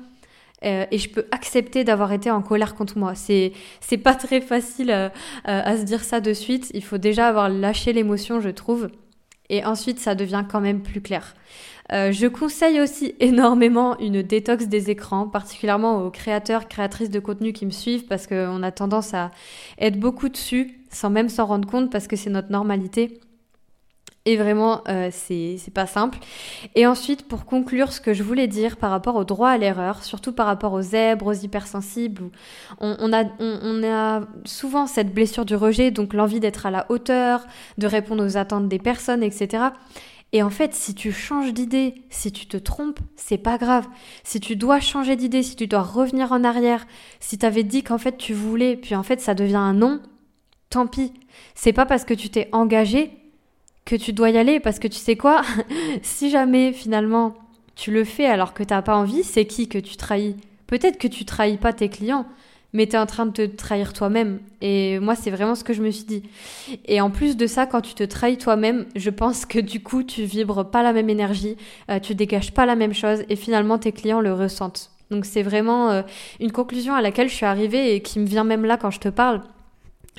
euh, 0.64 0.86
et 0.90 0.98
je 0.98 1.10
peux 1.10 1.26
accepter 1.30 1.84
d'avoir 1.84 2.12
été 2.12 2.30
en 2.30 2.40
colère 2.42 2.74
contre 2.74 2.98
moi. 2.98 3.14
C'est 3.14 3.52
c'est 3.80 3.98
pas 3.98 4.14
très 4.14 4.40
facile 4.40 4.90
euh, 4.90 5.10
à 5.44 5.76
se 5.76 5.82
dire 5.82 6.02
ça 6.02 6.20
de 6.20 6.32
suite. 6.32 6.70
Il 6.74 6.82
faut 6.84 6.98
déjà 6.98 7.28
avoir 7.28 7.48
lâché 7.48 7.92
l'émotion, 7.92 8.40
je 8.40 8.48
trouve, 8.48 8.88
et 9.50 9.64
ensuite 9.64 9.98
ça 10.00 10.14
devient 10.14 10.44
quand 10.48 10.60
même 10.60 10.82
plus 10.82 11.00
clair. 11.00 11.34
Euh, 11.92 12.12
je 12.12 12.26
conseille 12.26 12.80
aussi 12.80 13.14
énormément 13.20 13.98
une 13.98 14.22
détox 14.22 14.66
des 14.66 14.90
écrans, 14.90 15.28
particulièrement 15.28 16.02
aux 16.02 16.10
créateurs, 16.10 16.68
créatrices 16.68 17.10
de 17.10 17.20
contenu 17.20 17.52
qui 17.52 17.66
me 17.66 17.70
suivent, 17.70 18.06
parce 18.06 18.26
qu'on 18.26 18.62
a 18.62 18.72
tendance 18.72 19.14
à 19.14 19.30
être 19.78 19.98
beaucoup 19.98 20.28
dessus, 20.28 20.80
sans 20.90 21.10
même 21.10 21.28
s'en 21.28 21.46
rendre 21.46 21.68
compte, 21.68 21.90
parce 21.90 22.06
que 22.06 22.16
c'est 22.16 22.30
notre 22.30 22.50
normalité. 22.50 23.20
Et 24.26 24.38
vraiment, 24.38 24.82
euh, 24.88 25.10
c'est 25.12 25.74
pas 25.74 25.86
simple. 25.86 26.18
Et 26.74 26.86
ensuite, 26.86 27.28
pour 27.28 27.44
conclure 27.44 27.92
ce 27.92 28.00
que 28.00 28.14
je 28.14 28.22
voulais 28.22 28.46
dire 28.46 28.78
par 28.78 28.90
rapport 28.90 29.16
au 29.16 29.24
droit 29.24 29.50
à 29.50 29.58
l'erreur, 29.58 30.02
surtout 30.02 30.32
par 30.32 30.46
rapport 30.46 30.72
aux 30.72 30.80
zèbres, 30.80 31.26
aux 31.26 31.34
hypersensibles, 31.34 32.30
on, 32.80 32.96
on, 33.00 33.12
a, 33.12 33.24
on, 33.38 33.84
a 33.84 34.22
souvent 34.46 34.86
cette 34.86 35.12
blessure 35.12 35.44
du 35.44 35.54
rejet, 35.54 35.90
donc 35.90 36.14
l'envie 36.14 36.40
d'être 36.40 36.64
à 36.64 36.70
la 36.70 36.86
hauteur, 36.88 37.46
de 37.76 37.86
répondre 37.86 38.24
aux 38.24 38.38
attentes 38.38 38.66
des 38.66 38.78
personnes, 38.78 39.22
etc. 39.22 39.64
Et 40.32 40.42
en 40.42 40.50
fait, 40.50 40.74
si 40.74 40.94
tu 40.94 41.12
changes 41.12 41.52
d'idée, 41.52 41.94
si 42.08 42.32
tu 42.32 42.46
te 42.46 42.56
trompes, 42.56 43.00
c'est 43.16 43.38
pas 43.38 43.58
grave. 43.58 43.86
Si 44.24 44.40
tu 44.40 44.56
dois 44.56 44.80
changer 44.80 45.16
d'idée, 45.16 45.42
si 45.42 45.54
tu 45.54 45.66
dois 45.66 45.82
revenir 45.82 46.32
en 46.32 46.44
arrière, 46.44 46.86
si 47.20 47.36
tu 47.36 47.44
avais 47.44 47.62
dit 47.62 47.82
qu'en 47.82 47.98
fait 47.98 48.16
tu 48.16 48.32
voulais, 48.32 48.76
puis 48.76 48.94
en 48.94 49.02
fait 49.02 49.20
ça 49.20 49.34
devient 49.34 49.56
un 49.56 49.74
non, 49.74 50.00
tant 50.70 50.86
pis. 50.86 51.12
C'est 51.54 51.74
pas 51.74 51.84
parce 51.84 52.04
que 52.04 52.14
tu 52.14 52.30
t'es 52.30 52.48
engagé 52.52 53.23
que 53.84 53.96
tu 53.96 54.12
dois 54.12 54.30
y 54.30 54.38
aller, 54.38 54.60
parce 54.60 54.78
que 54.78 54.88
tu 54.88 54.98
sais 54.98 55.16
quoi 55.16 55.42
Si 56.02 56.30
jamais 56.30 56.72
finalement 56.72 57.34
tu 57.76 57.90
le 57.90 58.04
fais 58.04 58.26
alors 58.26 58.54
que 58.54 58.62
t'as 58.62 58.82
pas 58.82 58.96
envie, 58.96 59.24
c'est 59.24 59.46
qui 59.46 59.68
que 59.68 59.78
tu 59.78 59.96
trahis? 59.96 60.36
Peut-être 60.66 60.98
que 60.98 61.08
tu 61.08 61.24
trahis 61.24 61.56
pas 61.56 61.72
tes 61.72 61.88
clients, 61.88 62.26
mais 62.72 62.86
tu 62.86 62.94
es 62.94 62.98
en 62.98 63.06
train 63.06 63.26
de 63.26 63.32
te 63.32 63.42
trahir 63.42 63.92
toi-même. 63.92 64.40
Et 64.60 64.98
moi, 64.98 65.14
c'est 65.14 65.30
vraiment 65.30 65.54
ce 65.54 65.64
que 65.64 65.72
je 65.72 65.82
me 65.82 65.90
suis 65.90 66.04
dit. 66.04 66.22
Et 66.86 67.00
en 67.00 67.10
plus 67.10 67.36
de 67.36 67.46
ça, 67.46 67.66
quand 67.66 67.80
tu 67.80 67.94
te 67.94 68.02
trahis 68.02 68.38
toi-même, 68.38 68.86
je 68.96 69.10
pense 69.10 69.46
que 69.46 69.58
du 69.58 69.80
coup, 69.80 70.02
tu 70.02 70.24
vibres 70.24 70.70
pas 70.70 70.82
la 70.82 70.92
même 70.92 71.10
énergie, 71.10 71.56
euh, 71.90 72.00
tu 72.00 72.14
dégages 72.14 72.52
pas 72.52 72.66
la 72.66 72.76
même 72.76 72.94
chose, 72.94 73.24
et 73.28 73.36
finalement, 73.36 73.78
tes 73.78 73.92
clients 73.92 74.20
le 74.20 74.32
ressentent. 74.32 74.90
Donc 75.10 75.26
c'est 75.26 75.42
vraiment 75.42 75.90
euh, 75.90 76.02
une 76.40 76.50
conclusion 76.50 76.94
à 76.94 77.02
laquelle 77.02 77.28
je 77.28 77.34
suis 77.34 77.46
arrivée 77.46 77.94
et 77.94 78.00
qui 78.00 78.18
me 78.18 78.26
vient 78.26 78.44
même 78.44 78.64
là 78.64 78.76
quand 78.76 78.90
je 78.90 79.00
te 79.00 79.08
parle 79.08 79.42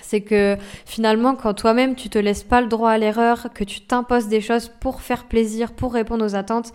c'est 0.02 0.22
que 0.22 0.58
finalement, 0.86 1.36
quand 1.36 1.54
toi-même 1.54 1.96
tu 1.96 2.10
te 2.10 2.18
laisses 2.18 2.44
pas 2.44 2.62
le 2.62 2.68
droit 2.68 2.92
à 2.92 2.98
l'erreur, 2.98 3.48
que 3.54 3.64
tu 3.64 3.82
t'imposes 3.82 4.28
des 4.28 4.42
choses 4.42 4.72
pour 4.80 5.02
faire 5.02 5.26
plaisir, 5.26 5.74
pour 5.74 5.94
répondre 5.94 6.26
aux 6.26 6.36
attentes, 6.36 6.74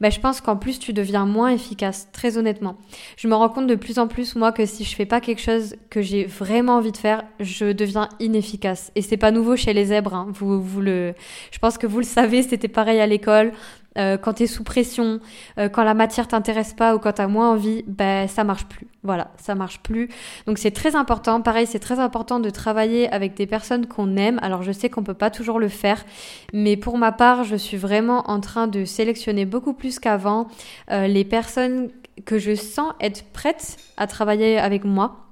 ben, 0.00 0.10
je 0.10 0.18
pense 0.18 0.40
qu'en 0.40 0.56
plus 0.56 0.78
tu 0.78 0.94
deviens 0.94 1.26
moins 1.26 1.50
efficace, 1.50 2.08
très 2.12 2.38
honnêtement. 2.38 2.76
Je 3.18 3.28
me 3.28 3.34
rends 3.34 3.50
compte 3.50 3.66
de 3.66 3.74
plus 3.74 3.98
en 3.98 4.08
plus 4.08 4.34
moi 4.34 4.50
que 4.50 4.64
si 4.64 4.84
je 4.84 4.96
fais 4.96 5.04
pas 5.04 5.20
quelque 5.20 5.42
chose 5.42 5.76
que 5.90 6.00
j'ai 6.00 6.24
vraiment 6.24 6.76
envie 6.76 6.92
de 6.92 6.96
faire, 6.96 7.24
je 7.38 7.72
deviens 7.72 8.08
inefficace. 8.18 8.92
Et 8.94 9.02
c'est 9.02 9.18
pas 9.18 9.30
nouveau 9.30 9.56
chez 9.56 9.74
les 9.74 9.86
zèbres. 9.86 10.14
Hein. 10.14 10.28
Vous, 10.32 10.62
vous 10.62 10.80
le, 10.80 11.12
je 11.50 11.58
pense 11.58 11.76
que 11.76 11.86
vous 11.86 11.98
le 11.98 12.04
savez, 12.04 12.42
c'était 12.42 12.68
pareil 12.68 12.98
à 12.98 13.06
l'école. 13.06 13.52
Euh, 13.98 14.16
quand 14.16 14.34
tu 14.34 14.44
es 14.44 14.46
sous 14.46 14.62
pression, 14.62 15.20
euh, 15.58 15.68
quand 15.68 15.82
la 15.82 15.94
matière 15.94 16.28
t'intéresse 16.28 16.74
pas 16.74 16.94
ou 16.94 16.98
quand 16.98 17.14
tu 17.14 17.22
as 17.22 17.28
moins 17.28 17.50
envie, 17.50 17.84
ben 17.86 18.28
ça 18.28 18.44
marche 18.44 18.66
plus. 18.66 18.86
Voilà, 19.02 19.32
ça 19.36 19.54
marche 19.54 19.80
plus. 19.80 20.08
Donc 20.46 20.58
c'est 20.58 20.70
très 20.70 20.94
important. 20.94 21.40
Pareil, 21.40 21.66
c'est 21.66 21.80
très 21.80 21.98
important 21.98 22.38
de 22.38 22.50
travailler 22.50 23.10
avec 23.12 23.34
des 23.34 23.46
personnes 23.46 23.86
qu'on 23.86 24.16
aime. 24.16 24.38
Alors 24.42 24.62
je 24.62 24.72
sais 24.72 24.90
qu'on 24.90 25.02
peut 25.02 25.14
pas 25.14 25.30
toujours 25.30 25.58
le 25.58 25.68
faire, 25.68 26.04
mais 26.52 26.76
pour 26.76 26.98
ma 26.98 27.12
part, 27.12 27.44
je 27.44 27.56
suis 27.56 27.76
vraiment 27.76 28.30
en 28.30 28.40
train 28.40 28.66
de 28.66 28.84
sélectionner 28.84 29.44
beaucoup 29.44 29.72
plus 29.72 29.98
qu'avant 29.98 30.48
euh, 30.90 31.06
les 31.06 31.24
personnes 31.24 31.88
que 32.24 32.38
je 32.38 32.54
sens 32.54 32.92
être 33.00 33.24
prêtes 33.32 33.76
à 33.96 34.06
travailler 34.06 34.58
avec 34.58 34.84
moi. 34.84 35.29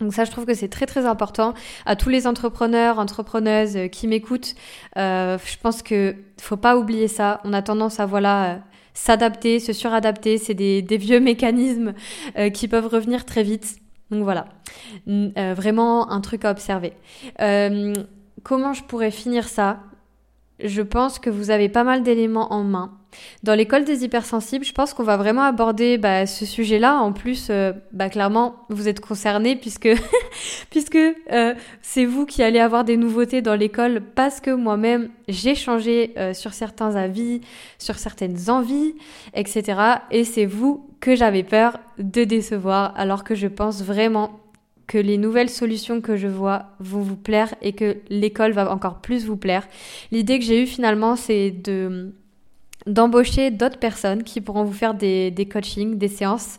Donc 0.00 0.14
ça, 0.14 0.24
je 0.24 0.30
trouve 0.30 0.46
que 0.46 0.54
c'est 0.54 0.68
très 0.68 0.86
très 0.86 1.04
important. 1.04 1.54
À 1.84 1.94
tous 1.94 2.08
les 2.08 2.26
entrepreneurs, 2.26 2.98
entrepreneuses 2.98 3.76
euh, 3.76 3.88
qui 3.88 4.08
m'écoutent, 4.08 4.54
euh, 4.96 5.36
je 5.44 5.58
pense 5.58 5.82
que 5.82 6.14
faut 6.40 6.56
pas 6.56 6.78
oublier 6.78 7.06
ça. 7.06 7.40
On 7.44 7.52
a 7.52 7.60
tendance 7.60 8.00
à 8.00 8.06
voilà 8.06 8.44
euh, 8.44 8.58
s'adapter, 8.94 9.60
se 9.60 9.72
suradapter. 9.74 10.38
C'est 10.38 10.54
des, 10.54 10.80
des, 10.80 10.96
vieux 10.96 11.20
mécanismes 11.20 11.92
qui 12.54 12.66
peuvent 12.68 12.86
revenir 12.86 13.24
très 13.24 13.42
vite. 13.42 13.76
Donc 14.10 14.24
voilà, 14.24 14.48
vraiment 15.06 16.10
un 16.10 16.20
truc 16.20 16.44
à 16.44 16.50
observer. 16.50 16.94
comment 18.42 18.72
je 18.72 18.82
pourrais 18.82 19.12
finir 19.12 19.48
ça? 19.48 19.80
Je 20.58 20.82
pense 20.82 21.20
que 21.20 21.30
vous 21.30 21.50
avez 21.50 21.68
pas 21.68 21.84
mal 21.84 22.02
d'éléments 22.02 22.52
en 22.52 22.64
main. 22.64 22.99
Dans 23.42 23.54
l'école 23.54 23.84
des 23.84 24.04
hypersensibles, 24.04 24.64
je 24.64 24.72
pense 24.72 24.94
qu'on 24.94 25.02
va 25.02 25.16
vraiment 25.16 25.42
aborder 25.42 25.98
bah, 25.98 26.26
ce 26.26 26.44
sujet-là. 26.44 26.96
En 26.96 27.12
plus, 27.12 27.48
euh, 27.50 27.72
bah, 27.92 28.08
clairement, 28.08 28.56
vous 28.68 28.88
êtes 28.88 29.00
concernés 29.00 29.56
puisque, 29.56 29.88
puisque 30.70 30.96
euh, 30.96 31.54
c'est 31.82 32.04
vous 32.04 32.26
qui 32.26 32.42
allez 32.42 32.60
avoir 32.60 32.84
des 32.84 32.96
nouveautés 32.96 33.42
dans 33.42 33.54
l'école 33.54 34.02
parce 34.14 34.40
que 34.40 34.50
moi-même, 34.50 35.10
j'ai 35.28 35.54
changé 35.54 36.12
euh, 36.18 36.34
sur 36.34 36.52
certains 36.52 36.96
avis, 36.96 37.40
sur 37.78 37.96
certaines 37.96 38.50
envies, 38.50 38.94
etc. 39.34 39.80
Et 40.10 40.24
c'est 40.24 40.46
vous 40.46 40.86
que 41.00 41.16
j'avais 41.16 41.42
peur 41.42 41.78
de 41.98 42.24
décevoir 42.24 42.92
alors 42.96 43.24
que 43.24 43.34
je 43.34 43.46
pense 43.46 43.82
vraiment 43.82 44.40
que 44.86 44.98
les 44.98 45.18
nouvelles 45.18 45.50
solutions 45.50 46.00
que 46.00 46.16
je 46.16 46.26
vois 46.26 46.64
vont 46.80 47.00
vous 47.00 47.16
plaire 47.16 47.54
et 47.62 47.72
que 47.74 47.98
l'école 48.08 48.50
va 48.50 48.70
encore 48.72 49.00
plus 49.00 49.24
vous 49.24 49.36
plaire. 49.36 49.68
L'idée 50.10 50.40
que 50.40 50.44
j'ai 50.44 50.64
eue 50.64 50.66
finalement, 50.66 51.14
c'est 51.14 51.52
de 51.52 52.12
d'embaucher 52.86 53.50
d'autres 53.50 53.78
personnes 53.78 54.22
qui 54.22 54.40
pourront 54.40 54.64
vous 54.64 54.72
faire 54.72 54.94
des, 54.94 55.30
des 55.30 55.46
coachings, 55.46 55.98
des 55.98 56.08
séances 56.08 56.58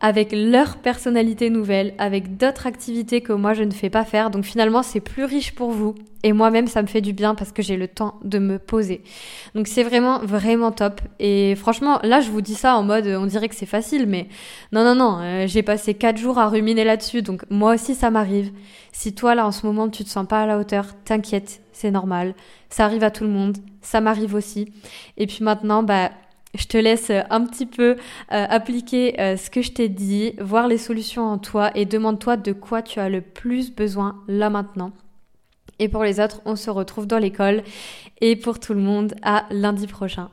avec 0.00 0.32
leur 0.32 0.76
personnalité 0.76 1.48
nouvelle, 1.48 1.94
avec 1.98 2.36
d'autres 2.36 2.66
activités 2.66 3.22
que 3.22 3.32
moi 3.32 3.54
je 3.54 3.62
ne 3.62 3.70
fais 3.70 3.90
pas 3.90 4.04
faire. 4.04 4.30
Donc 4.30 4.44
finalement 4.44 4.82
c'est 4.82 5.00
plus 5.00 5.24
riche 5.24 5.54
pour 5.54 5.70
vous 5.70 5.94
et 6.22 6.32
moi-même 6.32 6.66
ça 6.66 6.82
me 6.82 6.86
fait 6.86 7.00
du 7.00 7.12
bien 7.12 7.34
parce 7.34 7.52
que 7.52 7.62
j'ai 7.62 7.76
le 7.76 7.88
temps 7.88 8.16
de 8.22 8.38
me 8.38 8.58
poser. 8.58 9.02
Donc 9.54 9.68
c'est 9.68 9.82
vraiment 9.82 10.18
vraiment 10.18 10.70
top 10.70 11.00
et 11.18 11.54
franchement 11.56 11.98
là 12.02 12.20
je 12.20 12.30
vous 12.30 12.42
dis 12.42 12.54
ça 12.54 12.76
en 12.76 12.82
mode 12.82 13.06
on 13.06 13.26
dirait 13.26 13.48
que 13.48 13.54
c'est 13.54 13.64
facile 13.64 14.06
mais 14.06 14.28
non 14.72 14.84
non 14.84 14.94
non 14.94 15.18
euh, 15.20 15.46
j'ai 15.46 15.62
passé 15.62 15.94
quatre 15.94 16.18
jours 16.18 16.38
à 16.38 16.48
ruminer 16.48 16.84
là-dessus 16.84 17.22
donc 17.22 17.44
moi 17.48 17.74
aussi 17.74 17.94
ça 17.94 18.10
m'arrive. 18.10 18.52
Si 18.92 19.14
toi 19.14 19.34
là 19.34 19.46
en 19.46 19.52
ce 19.52 19.66
moment 19.66 19.88
tu 19.88 20.04
te 20.04 20.10
sens 20.10 20.26
pas 20.26 20.42
à 20.42 20.46
la 20.46 20.58
hauteur, 20.58 20.94
t'inquiète, 21.04 21.62
c'est 21.76 21.90
normal. 21.90 22.34
Ça 22.70 22.86
arrive 22.86 23.04
à 23.04 23.10
tout 23.10 23.24
le 23.24 23.30
monde, 23.30 23.58
ça 23.82 24.00
m'arrive 24.00 24.34
aussi. 24.34 24.72
Et 25.18 25.26
puis 25.26 25.44
maintenant, 25.44 25.82
bah, 25.82 26.10
je 26.54 26.66
te 26.66 26.78
laisse 26.78 27.12
un 27.30 27.44
petit 27.44 27.66
peu 27.66 27.90
euh, 27.92 27.96
appliquer 28.30 29.20
euh, 29.20 29.36
ce 29.36 29.50
que 29.50 29.60
je 29.60 29.72
t'ai 29.72 29.90
dit, 29.90 30.32
voir 30.40 30.68
les 30.68 30.78
solutions 30.78 31.24
en 31.24 31.36
toi 31.36 31.70
et 31.74 31.84
demande-toi 31.84 32.38
de 32.38 32.52
quoi 32.52 32.80
tu 32.80 32.98
as 32.98 33.10
le 33.10 33.20
plus 33.20 33.74
besoin 33.74 34.22
là 34.26 34.48
maintenant. 34.48 34.92
Et 35.78 35.88
pour 35.90 36.02
les 36.02 36.18
autres, 36.18 36.40
on 36.46 36.56
se 36.56 36.70
retrouve 36.70 37.06
dans 37.06 37.18
l'école. 37.18 37.62
Et 38.22 38.36
pour 38.36 38.58
tout 38.58 38.72
le 38.72 38.80
monde, 38.80 39.14
à 39.20 39.44
lundi 39.50 39.86
prochain. 39.86 40.30